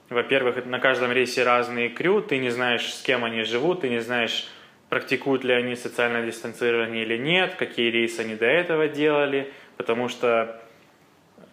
[0.10, 4.02] во-первых, на каждом рейсе разные крю, ты не знаешь, с кем они живут, ты не
[4.02, 4.48] знаешь,
[4.89, 10.62] практикуют ли они социальное дистанцирование или нет, какие рейсы они до этого делали, потому что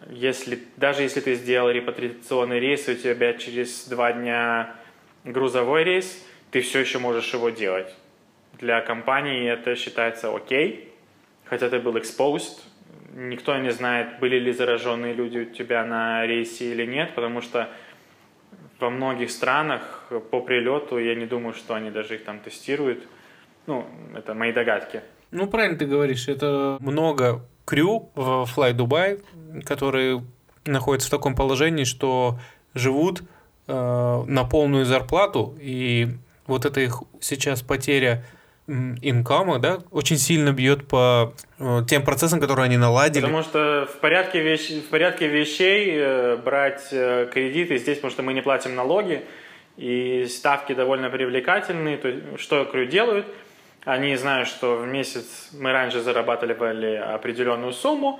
[0.09, 4.75] если, даже если ты сделал репатриационный рейс, у тебя через два дня
[5.23, 7.93] грузовой рейс, ты все еще можешь его делать.
[8.59, 10.93] Для компании это считается окей,
[11.45, 12.59] хотя ты был exposed,
[13.13, 17.69] никто не знает, были ли зараженные люди у тебя на рейсе или нет, потому что
[18.79, 23.07] во многих странах по прилету я не думаю, что они даже их там тестируют.
[23.67, 23.85] Ну,
[24.15, 25.01] это мои догадки.
[25.29, 29.23] Ну, правильно ты говоришь, это много крю в Fly Dubai,
[29.63, 30.21] которые
[30.65, 32.37] находятся в таком положении, что
[32.73, 33.23] живут
[33.67, 36.09] э, на полную зарплату, и
[36.47, 38.25] вот эта их сейчас потеря
[38.67, 43.23] инкама, да, очень сильно бьет по э, тем процессам, которые они наладили.
[43.23, 44.69] Потому что в порядке, вещ...
[44.83, 49.23] в порядке вещей э, брать э, кредиты здесь, потому что мы не платим налоги,
[49.77, 51.95] и ставки довольно привлекательные.
[51.95, 53.25] То есть, что крю делают–
[53.83, 58.19] Они знают, что в месяц мы раньше зарабатывали определенную сумму,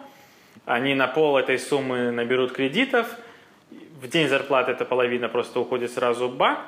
[0.66, 3.08] они на пол этой суммы наберут кредитов,
[4.02, 6.60] в день зарплаты эта половина просто уходит сразу в банк,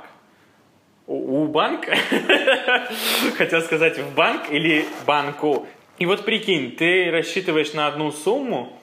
[1.08, 1.88] у, у банк,
[3.38, 5.68] хотел сказать в банк или банку.
[5.98, 8.80] И вот прикинь, ты рассчитываешь на одну сумму,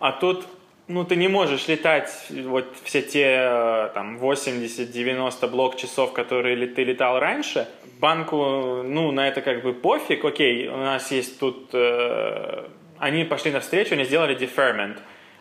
[0.00, 0.44] а тут
[0.88, 6.84] ну, ты не можешь летать вот все те э, там 80-90 блок часов, которые ты
[6.84, 7.68] летал раньше.
[7.98, 10.24] Банку, ну, на это как бы пофиг.
[10.24, 11.70] Окей, у нас есть тут...
[11.72, 12.68] Э,
[12.98, 14.98] они пошли навстречу, они сделали deferment,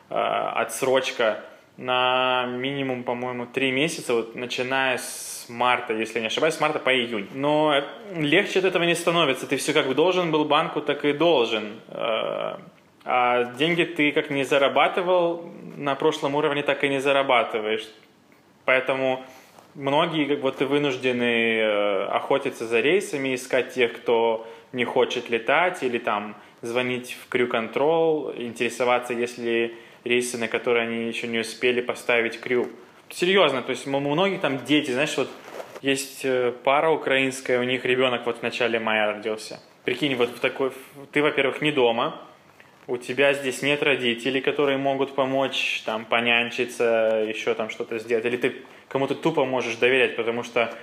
[0.09, 1.43] э, отсрочка
[1.77, 6.93] на минимум, по-моему, 3 месяца, вот начиная с марта, если не ошибаюсь, с марта по
[6.93, 7.27] июнь.
[7.33, 7.83] Но
[8.15, 9.45] легче от этого не становится.
[9.45, 11.81] Ты все как бы должен был банку, так и должен.
[11.89, 12.57] Э,
[13.05, 17.87] а деньги ты как не зарабатывал на прошлом уровне, так и не зарабатываешь.
[18.65, 19.23] Поэтому
[19.75, 25.99] многие как вот вынуждены э, охотиться за рейсами, искать тех, кто не хочет летать, или
[25.99, 32.67] там звонить в Control, интересоваться, если рейсы, на которые они еще не успели поставить крю.
[33.09, 35.29] Серьезно, то есть у многих там дети, знаешь, вот
[35.81, 39.59] есть э, пара украинская, у них ребенок вот в начале мая родился.
[39.83, 40.71] Прикинь, вот в такой,
[41.11, 42.19] ты, во-первых, не дома,
[42.87, 48.37] у тебя здесь нет родителей, которые могут помочь, там, понянчиться, еще там что-то сделать, или
[48.37, 48.55] ты
[48.87, 50.73] кому-то тупо можешь доверять, потому что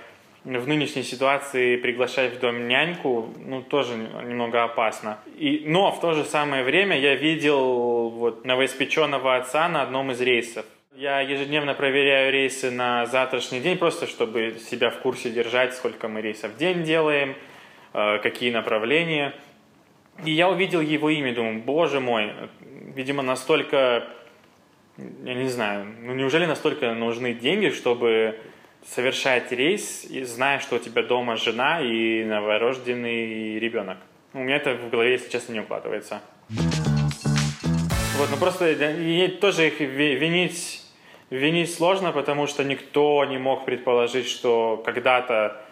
[0.43, 5.19] в нынешней ситуации приглашать в дом няньку, ну, тоже немного опасно.
[5.37, 10.19] И, но в то же самое время я видел вот новоиспеченного отца на одном из
[10.19, 10.65] рейсов.
[10.95, 16.21] Я ежедневно проверяю рейсы на завтрашний день, просто чтобы себя в курсе держать, сколько мы
[16.21, 17.35] рейсов в день делаем,
[17.93, 19.33] э, какие направления.
[20.25, 22.31] И я увидел его имя, думаю, боже мой,
[22.95, 24.07] видимо, настолько,
[24.97, 28.39] я не знаю, ну неужели настолько нужны деньги, чтобы
[28.85, 33.97] совершать рейс, зная, что у тебя дома жена и новорожденный ребенок?
[34.33, 36.21] У меня это в голове, если честно, не укладывается.
[36.49, 38.75] Вот, ну просто
[39.41, 40.83] тоже их винить,
[41.31, 45.62] винить сложно, потому что никто не мог предположить, что когда-то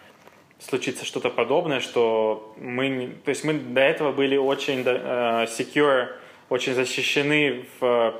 [0.62, 6.10] случится что-то подобное, что мы, то есть мы до этого были очень uh, secure,
[6.50, 8.14] очень защищены в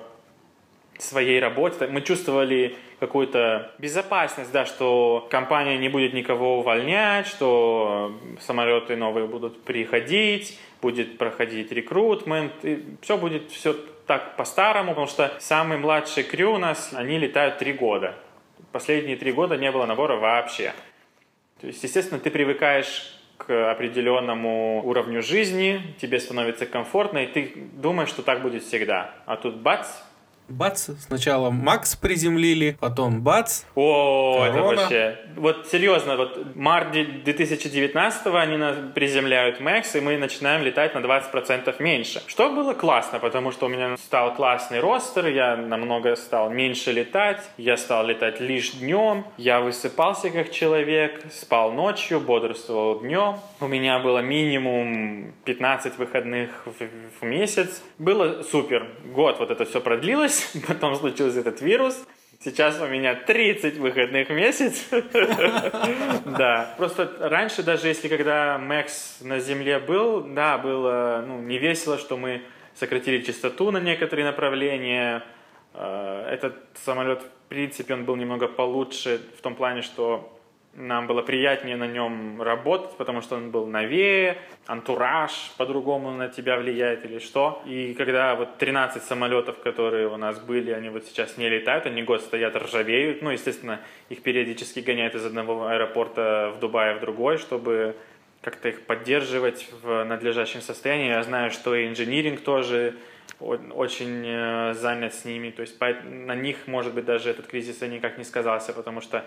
[0.98, 1.88] своей работе.
[1.88, 9.64] Мы чувствовали какую-то безопасность, да, что компания не будет никого увольнять, что самолеты новые будут
[9.64, 13.76] приходить, будет проходить рекрутмент, и все будет все
[14.06, 18.16] так по-старому, потому что самый младший крю у нас, они летают три года.
[18.72, 20.74] Последние три года не было набора вообще.
[21.62, 28.10] То есть, естественно, ты привыкаешь к определенному уровню жизни, тебе становится комфортно, и ты думаешь,
[28.10, 29.16] что так будет всегда.
[29.26, 29.88] А тут бац,
[30.52, 33.64] бац, сначала Макс приземлили, потом бац.
[33.76, 34.72] О, корона.
[34.74, 35.18] это вообще...
[35.36, 41.82] Вот серьезно, вот март 2019 они нас приземляют Макс, и мы начинаем летать на 20%
[41.82, 42.22] меньше.
[42.28, 47.42] Что было классно, потому что у меня стал классный ростер, я намного стал меньше летать,
[47.58, 53.40] я стал летать лишь днем, я высыпался как человек, спал ночью, бодрствовал днем.
[53.60, 57.82] У меня было минимум 15 выходных в, в месяц.
[57.98, 58.88] Было супер.
[59.06, 62.04] Год вот это все продлилось, потом случился этот вирус.
[62.44, 64.88] Сейчас у меня 30 выходных в месяц.
[66.26, 66.74] Да.
[66.78, 72.18] Просто раньше, даже если когда Макс на Земле был, да, было ну, не весело, что
[72.18, 72.42] мы
[72.76, 75.24] сократили частоту на некоторые направления.
[75.74, 80.41] Э, этот самолет, в принципе, он был немного получше в том плане, что
[80.74, 86.58] нам было приятнее на нем работать, потому что он был новее, антураж по-другому на тебя
[86.58, 87.62] влияет или что.
[87.66, 92.04] И когда вот 13 самолетов, которые у нас были, они вот сейчас не летают, они
[92.04, 93.22] год стоят, ржавеют.
[93.22, 97.96] Ну, естественно, их периодически гоняют из одного аэропорта в Дубае в другой, чтобы
[98.42, 101.10] как-то их поддерживать в надлежащем состоянии.
[101.10, 102.96] Я знаю, что и инжиниринг тоже
[103.40, 105.50] очень э, занят с ними.
[105.52, 109.26] То есть на них, может быть, даже этот кризис никак не сказался, потому что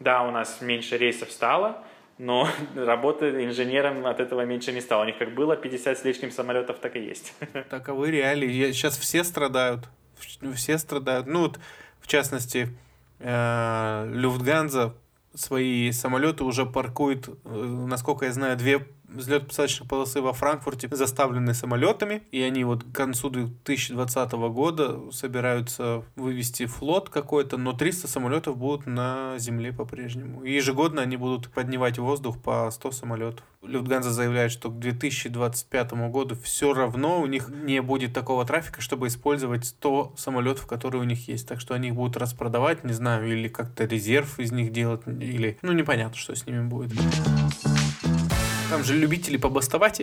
[0.00, 1.84] да, у нас меньше рейсов стало,
[2.18, 5.02] но работы инженером от этого меньше не стало.
[5.02, 7.34] У них как было 50 с лишним самолетов, так и есть.
[7.70, 8.72] Таковы реалии.
[8.72, 9.88] Сейчас все страдают.
[10.54, 11.26] Все страдают.
[11.26, 11.60] Ну вот,
[12.00, 12.68] в частности,
[13.18, 14.94] э, Люфтганза
[15.34, 22.22] свои самолеты уже паркует, э, насколько я знаю, две взлет-посадочных полосы во Франкфурте заставлены самолетами,
[22.30, 28.86] и они вот к концу 2020 года собираются вывести флот какой-то, но 300 самолетов будут
[28.86, 30.42] на земле по-прежнему.
[30.44, 33.44] И ежегодно они будут поднимать в воздух по 100 самолетов.
[33.62, 39.08] Люфтганза заявляет, что к 2025 году все равно у них не будет такого трафика, чтобы
[39.08, 41.46] использовать 100 самолетов, которые у них есть.
[41.46, 45.58] Так что они их будут распродавать, не знаю, или как-то резерв из них делать, или...
[45.62, 46.92] Ну, непонятно, что с ними будет.
[48.70, 50.00] Там же любители побастовать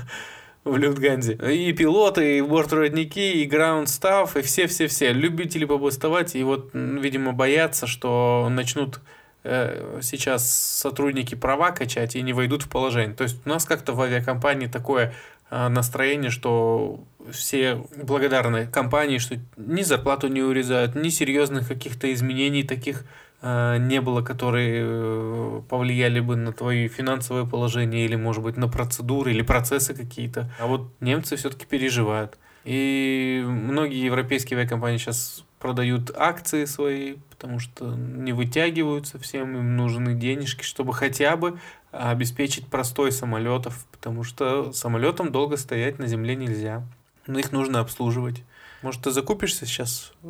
[0.64, 1.34] в Люфтганзе.
[1.34, 5.12] И пилоты, и бортпроводники, и граунд-став, и все-все-все.
[5.12, 9.00] Любители побастовать, и вот, видимо, боятся, что начнут
[9.44, 13.14] э, сейчас сотрудники права качать и не войдут в положение.
[13.14, 15.14] То есть у нас как-то в авиакомпании такое
[15.50, 23.04] настроение, что все благодарны компании, что ни зарплату не урезают, ни серьезных каких-то изменений таких
[23.42, 28.68] э, не было, которые э, повлияли бы на твои финансовое положение или, может быть, на
[28.68, 30.50] процедуры или процессы какие-то.
[30.58, 32.38] А вот немцы все-таки переживают.
[32.64, 40.14] И многие европейские авиакомпании сейчас продают акции свои, потому что не вытягиваются всем, им нужны
[40.14, 41.58] денежки, чтобы хотя бы
[41.92, 46.84] обеспечить простой самолетов, потому что самолетам долго стоять на земле нельзя
[47.30, 48.42] но их нужно обслуживать.
[48.82, 50.28] Может, ты закупишься сейчас э,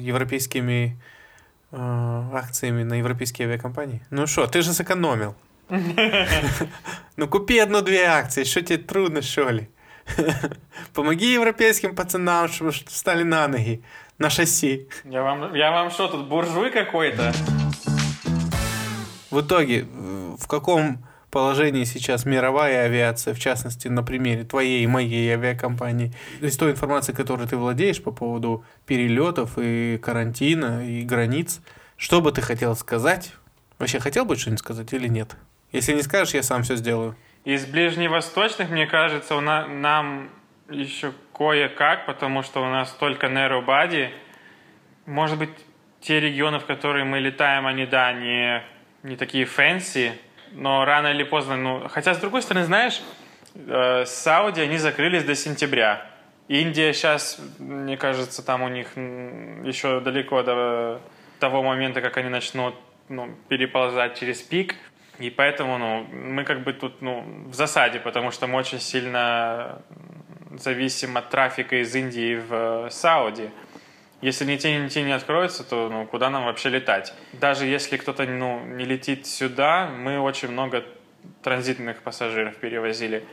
[0.00, 0.98] европейскими
[1.72, 4.02] э, акциями на европейские авиакомпании?
[4.10, 5.34] Ну что, ты же сэкономил.
[7.16, 9.68] Ну купи одну-две акции, что тебе трудно, что ли?
[10.94, 13.82] Помоги европейским пацанам, чтобы встали на ноги,
[14.18, 14.88] на шасси.
[15.04, 17.34] Я вам, я вам что, тут буржуй какой-то?
[19.30, 25.30] В итоге, в каком положении сейчас мировая авиация, в частности, на примере твоей и моей
[25.32, 31.60] авиакомпании, из той информации, которой ты владеешь по поводу перелетов и карантина, и границ,
[31.96, 33.32] что бы ты хотел сказать?
[33.78, 35.36] Вообще хотел бы что-нибудь сказать или нет?
[35.72, 37.14] Если не скажешь, я сам все сделаю.
[37.44, 40.30] Из ближневосточных, мне кажется, у на, нам
[40.70, 44.10] еще кое-как, потому что у нас только narrow.
[45.06, 45.50] Может быть,
[46.00, 48.62] те регионы, в которые мы летаем, они, да, не,
[49.02, 50.12] не такие fancy,
[50.52, 53.02] но рано или поздно, ну, хотя с другой стороны, знаешь,
[53.54, 56.06] э, Saudi они закрылись до сентября.
[56.48, 61.00] Индия сейчас, мне кажется, там у них еще далеко до
[61.40, 62.74] того момента, как они начнут
[63.08, 64.74] ну, переползать через пик.
[65.18, 69.82] И поэтому ну, мы как бы тут ну, в засаде, потому что мы очень сильно
[70.56, 73.50] зависим от трафика из Индии в Сауди.
[74.20, 77.14] Если ни те, ни те не откроются, то ну, куда нам вообще летать?
[77.32, 80.84] Даже если кто-то ну, не летит сюда, мы очень много
[81.42, 83.24] транзитных пассажиров перевозили.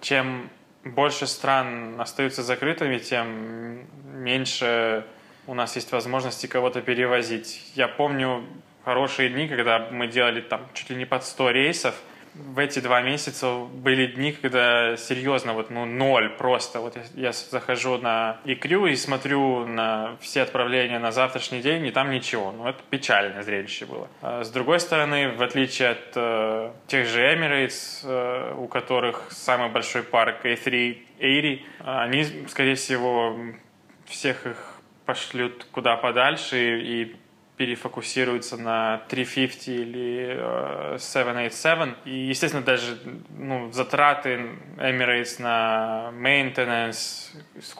[0.00, 0.48] Чем
[0.84, 5.04] больше стран остаются закрытыми, тем меньше
[5.46, 7.72] у нас есть возможности кого-то перевозить.
[7.74, 8.44] Я помню
[8.84, 11.94] хорошие дни, когда мы делали там чуть ли не под 100 рейсов–
[12.38, 16.80] в эти два месяца были дни, когда серьезно, вот, ну, ноль просто.
[16.80, 21.90] Вот я, я захожу на икрю и смотрю на все отправления на завтрашний день, и
[21.90, 22.52] там ничего.
[22.52, 24.08] Ну, это печальное зрелище было.
[24.22, 29.70] А с другой стороны, в отличие от э, тех же Emirates, э, у которых самый
[29.70, 33.36] большой парк A380, они, скорее всего,
[34.06, 37.16] всех их пошлют куда подальше и
[37.56, 41.78] перефокусируется на 350 или 787.
[41.78, 42.98] Э, И, естественно, даже
[43.30, 47.34] ну, затраты Emirates на maintenance,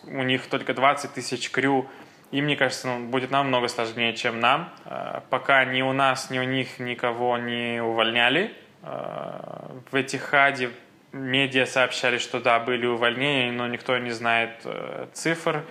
[0.07, 1.89] у них только 20 тысяч крю,
[2.31, 4.73] и мне кажется, ну, будет намного сложнее, чем нам.
[4.87, 8.55] Э, пока ни у нас, ни у них никого не увольняли.
[8.83, 10.71] Э, в Этихаде
[11.13, 14.67] медиа сообщали, что да, были увольнения, но никто не знает
[15.13, 15.65] цифр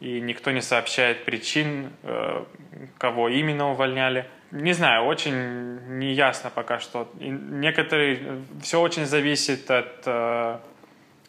[0.00, 1.90] и никто не сообщает причин,
[2.98, 4.26] кого именно увольняли.
[4.50, 7.10] Не знаю, очень неясно пока что.
[7.20, 10.58] И некоторые, все очень зависит от э,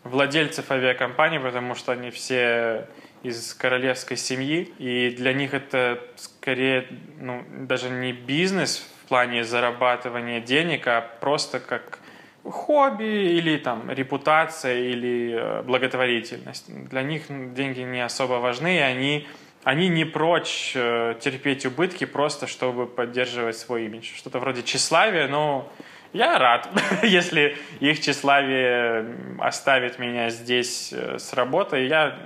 [0.04, 2.88] владельцев авиакомпаний, потому что они все
[3.24, 6.88] из королевской семьи, и для них это скорее
[7.20, 12.00] ну, даже не бизнес в плане зарабатывания денег, а просто как
[12.44, 16.66] хобби или там репутация или э, благотворительность.
[16.90, 19.28] Для них деньги не особо важны, и они,
[19.64, 24.16] они не прочь э, терпеть убытки просто, чтобы поддерживать свой имидж.
[24.16, 25.72] Что-то вроде тщеславия, но
[26.14, 26.70] я рад,
[27.04, 32.18] если их тщеславие оставит меня здесь э, с работой, я,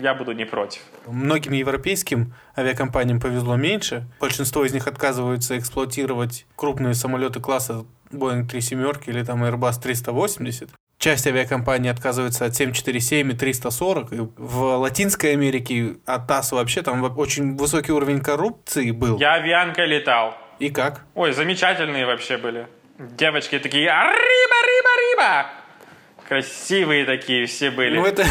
[0.00, 0.82] я буду не против.
[1.06, 4.06] Многим европейским авиакомпаниям повезло меньше.
[4.20, 10.70] Большинство из них отказываются эксплуатировать крупные самолеты класса Boeing 37 или там Airbus 380.
[10.98, 14.12] Часть авиакомпаний отказывается от 747 и 340.
[14.12, 19.16] И в Латинской Америке от ТАСС вообще там очень высокий уровень коррупции был.
[19.18, 20.36] Я авианкой летал.
[20.58, 21.04] И как?
[21.14, 22.66] Ой, замечательные вообще были.
[22.98, 25.46] Девочки такие «Риба, риба, риба!»
[26.26, 27.96] Красивые такие все были.
[27.96, 28.24] Ну это...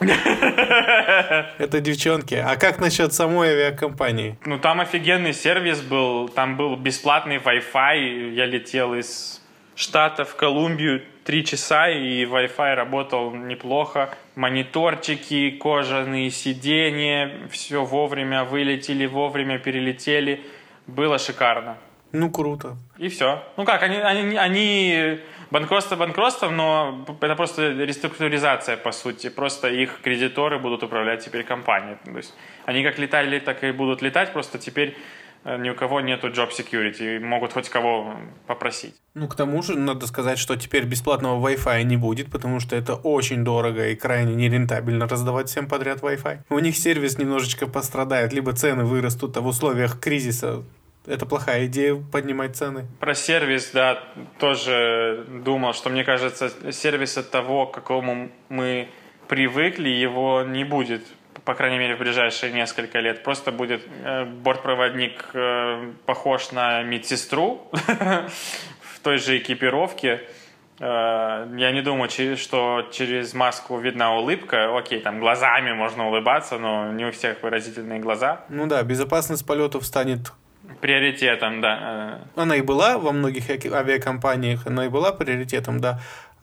[1.58, 2.34] Это девчонки.
[2.34, 4.36] А как насчет самой авиакомпании?
[4.44, 6.28] Ну там офигенный сервис был.
[6.28, 8.34] Там был бесплатный Wi-Fi.
[8.34, 9.40] Я летел из
[9.78, 14.10] штата в Колумбию три часа, и Wi-Fi работал неплохо.
[14.34, 20.40] Мониторчики, кожаные сиденья, все вовремя вылетели, вовремя перелетели.
[20.88, 21.78] Было шикарно.
[22.10, 22.76] Ну, круто.
[22.96, 23.44] И все.
[23.56, 25.18] Ну как, они, они, они
[25.50, 29.28] банкротство банкротством, но это просто реструктуризация, по сути.
[29.28, 31.98] Просто их кредиторы будут управлять теперь компанией.
[32.04, 34.96] То есть они как летали, так и будут летать, просто теперь
[35.44, 38.16] ни у кого нету job security, могут хоть кого
[38.46, 38.94] попросить.
[39.14, 42.94] Ну, к тому же, надо сказать, что теперь бесплатного Wi-Fi не будет, потому что это
[42.94, 46.40] очень дорого и крайне нерентабельно раздавать всем подряд Wi-Fi.
[46.50, 50.62] У них сервис немножечко пострадает, либо цены вырастут, а в условиях кризиса
[51.06, 52.86] это плохая идея поднимать цены.
[53.00, 53.98] Про сервис, да,
[54.38, 58.88] тоже думал, что мне кажется, сервис от того, к какому мы
[59.26, 61.02] привыкли, его не будет
[61.48, 63.22] по крайней мере, в ближайшие несколько лет.
[63.22, 70.20] Просто будет э, бортпроводник э, похож на медсестру в той же экипировке.
[70.78, 74.76] Э, я не думаю, что через маску видна улыбка.
[74.76, 78.42] Окей, там глазами можно улыбаться, но не у всех выразительные глаза.
[78.50, 80.30] Ну да, безопасность полетов станет
[80.82, 82.18] приоритетом, да.
[82.36, 85.98] Она и была во многих авиакомпаниях, она и была приоритетом, да.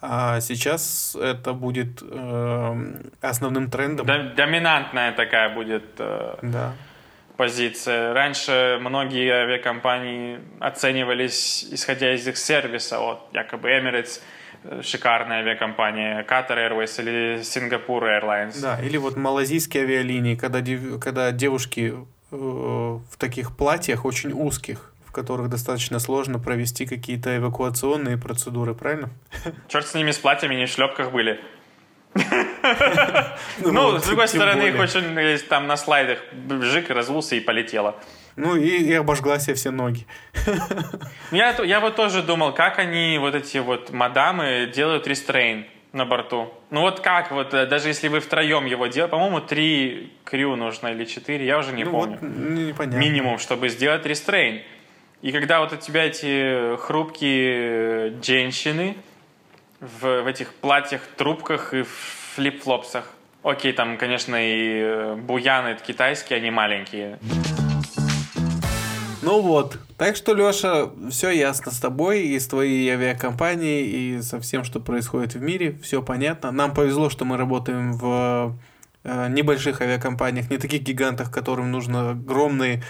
[0.07, 4.05] А сейчас это будет э, основным трендом.
[4.05, 6.73] Доминантная такая будет э, да.
[7.37, 8.13] позиция.
[8.13, 12.99] Раньше многие авиакомпании оценивались исходя из их сервиса.
[12.99, 14.21] Вот, якобы Emirates
[14.63, 18.61] э, шикарная авиакомпания, Qatar Airways или Singapore Airlines.
[18.61, 20.61] Да, или вот малазийские авиалинии, когда,
[20.99, 21.95] когда девушки
[22.31, 29.09] э, в таких платьях очень узких, которых достаточно сложно провести какие-то эвакуационные процедуры, правильно?
[29.67, 31.39] Черт с ними, с платьями, не в шлепках были.
[33.59, 36.19] Ну, ну с другой стороны, их очень там на слайдах
[36.61, 37.95] жик, разулся и полетело.
[38.35, 40.05] Ну и, и обожгла себе все ноги.
[41.31, 46.53] Я, я вот тоже думал, как они, вот эти вот мадамы, делают restrain на борту.
[46.71, 50.89] Ну вот как, вот э, даже если вы втроем его делаете, по-моему, три crew нужно
[50.89, 52.17] или четыре, я уже не ну, помню.
[52.21, 52.97] Вот, непонятно.
[52.97, 54.61] Минимум, чтобы сделать restrain.
[55.25, 58.95] И когда вот у тебя эти хрупкие женщины
[59.79, 61.89] в, в этих платьях, трубках и в
[62.35, 63.09] флип-флопсах.
[63.41, 67.17] Окей, там, конечно, и э, буяны китайские, они маленькие.
[69.23, 69.79] Ну вот.
[69.97, 74.79] Так что, Леша, все ясно с тобой и с твоей авиакомпанией, и со всем, что
[74.79, 75.75] происходит в мире.
[75.81, 76.51] Все понятно.
[76.51, 78.55] Нам повезло, что мы работаем в
[79.03, 82.83] э, небольших авиакомпаниях, не таких гигантах, которым нужно огромные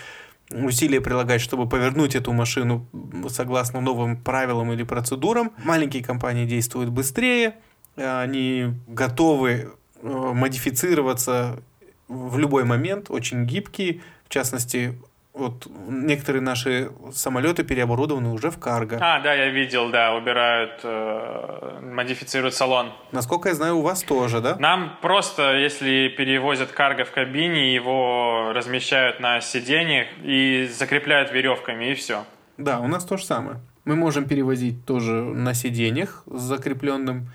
[0.52, 2.88] усилия прилагать, чтобы повернуть эту машину
[3.30, 5.52] согласно новым правилам или процедурам.
[5.64, 7.56] Маленькие компании действуют быстрее,
[7.96, 9.72] они готовы
[10.02, 11.64] э, модифицироваться
[12.08, 14.02] в любой момент, очень гибкие.
[14.26, 15.00] В частности,
[15.36, 18.98] вот некоторые наши самолеты переоборудованы уже в карго.
[19.02, 22.94] А, да, я видел, да, убирают, э, модифицируют салон.
[23.12, 24.56] Насколько я знаю, у вас тоже, да?
[24.58, 31.96] Нам просто, если перевозят карго в кабине, его размещают на сиденьях и закрепляют веревками, и
[31.96, 32.24] все.
[32.58, 33.60] Да, у нас то же самое.
[33.84, 37.30] Мы можем перевозить тоже на сиденьях с закрепленным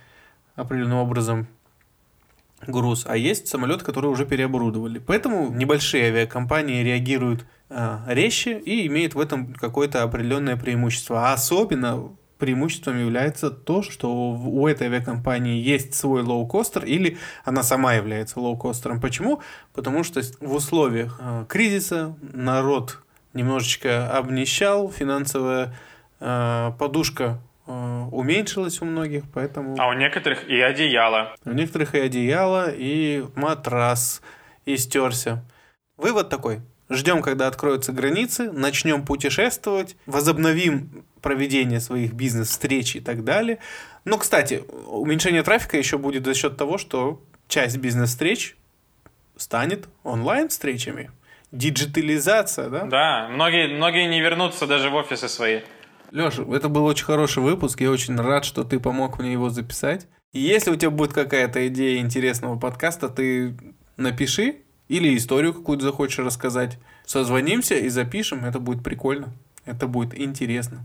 [0.57, 1.47] определенным образом
[2.67, 4.99] груз, а есть самолеты, которые уже переоборудовали.
[4.99, 11.29] Поэтому небольшие авиакомпании реагируют резче и имеют в этом какое-то определенное преимущество.
[11.29, 17.95] А особенно преимуществом является то, что у этой авиакомпании есть свой лоукостер или она сама
[17.95, 19.01] является лоукостером.
[19.01, 19.43] Почему?
[19.73, 22.99] Потому что в условиях э, кризиса народ
[23.35, 25.75] немножечко обнищал, финансовая
[26.19, 27.41] э, подушка
[27.71, 29.77] Э, уменьшилось у многих, поэтому...
[29.79, 31.37] А у некоторых и одеяло.
[31.45, 34.23] У некоторых и одеяло, и матрас
[34.67, 35.45] истерся.
[35.97, 36.63] Вывод такой.
[36.91, 43.61] Ждем, когда откроются границы, начнем путешествовать, возобновим проведение своих бизнес-встреч и так далее.
[44.05, 48.57] Но, кстати, уменьшение трафика еще будет за счет того, что часть бизнес-встреч
[49.37, 51.13] станет онлайн-встречами.
[51.53, 52.85] Диджитализация, да?
[52.85, 55.61] Да, многие, многие не вернутся даже в офисы свои.
[56.11, 57.81] Леша, это был очень хороший выпуск.
[57.81, 60.09] Я очень рад, что ты помог мне его записать.
[60.33, 63.57] И если у тебя будет какая-то идея интересного подкаста, ты
[63.97, 66.77] напиши или историю какую-то захочешь рассказать.
[67.07, 68.45] Созвонимся и запишем.
[68.45, 69.29] Это будет прикольно.
[69.65, 70.85] Это будет интересно.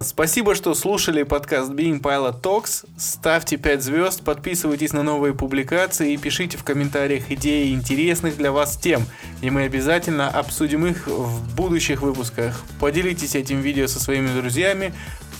[0.00, 2.84] Спасибо, что слушали подкаст Being Pilot Talks.
[2.98, 8.76] Ставьте 5 звезд, подписывайтесь на новые публикации и пишите в комментариях идеи интересных для вас
[8.76, 9.06] тем.
[9.40, 12.60] И мы обязательно обсудим их в будущих выпусках.
[12.80, 14.92] Поделитесь этим видео со своими друзьями.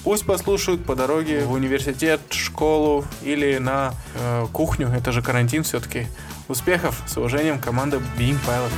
[0.05, 4.89] Пусть послушают по дороге в университет, школу или на э, кухню.
[4.89, 6.07] Это же карантин все-таки.
[6.47, 7.03] Успехов!
[7.07, 8.71] С уважением, команда Being Pilot.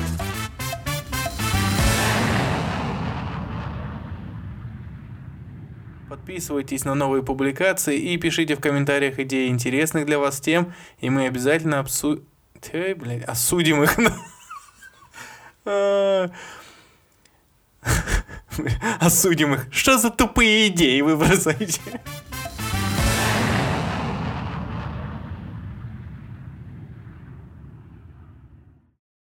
[6.09, 11.27] Подписывайтесь на новые публикации и пишите в комментариях идеи интересных для вас тем, и мы
[11.27, 12.23] обязательно обсу...
[12.73, 13.97] Ой, блядь, осудим их.
[19.01, 19.67] Осудим их.
[19.73, 21.81] Что за тупые идеи вы бросаете?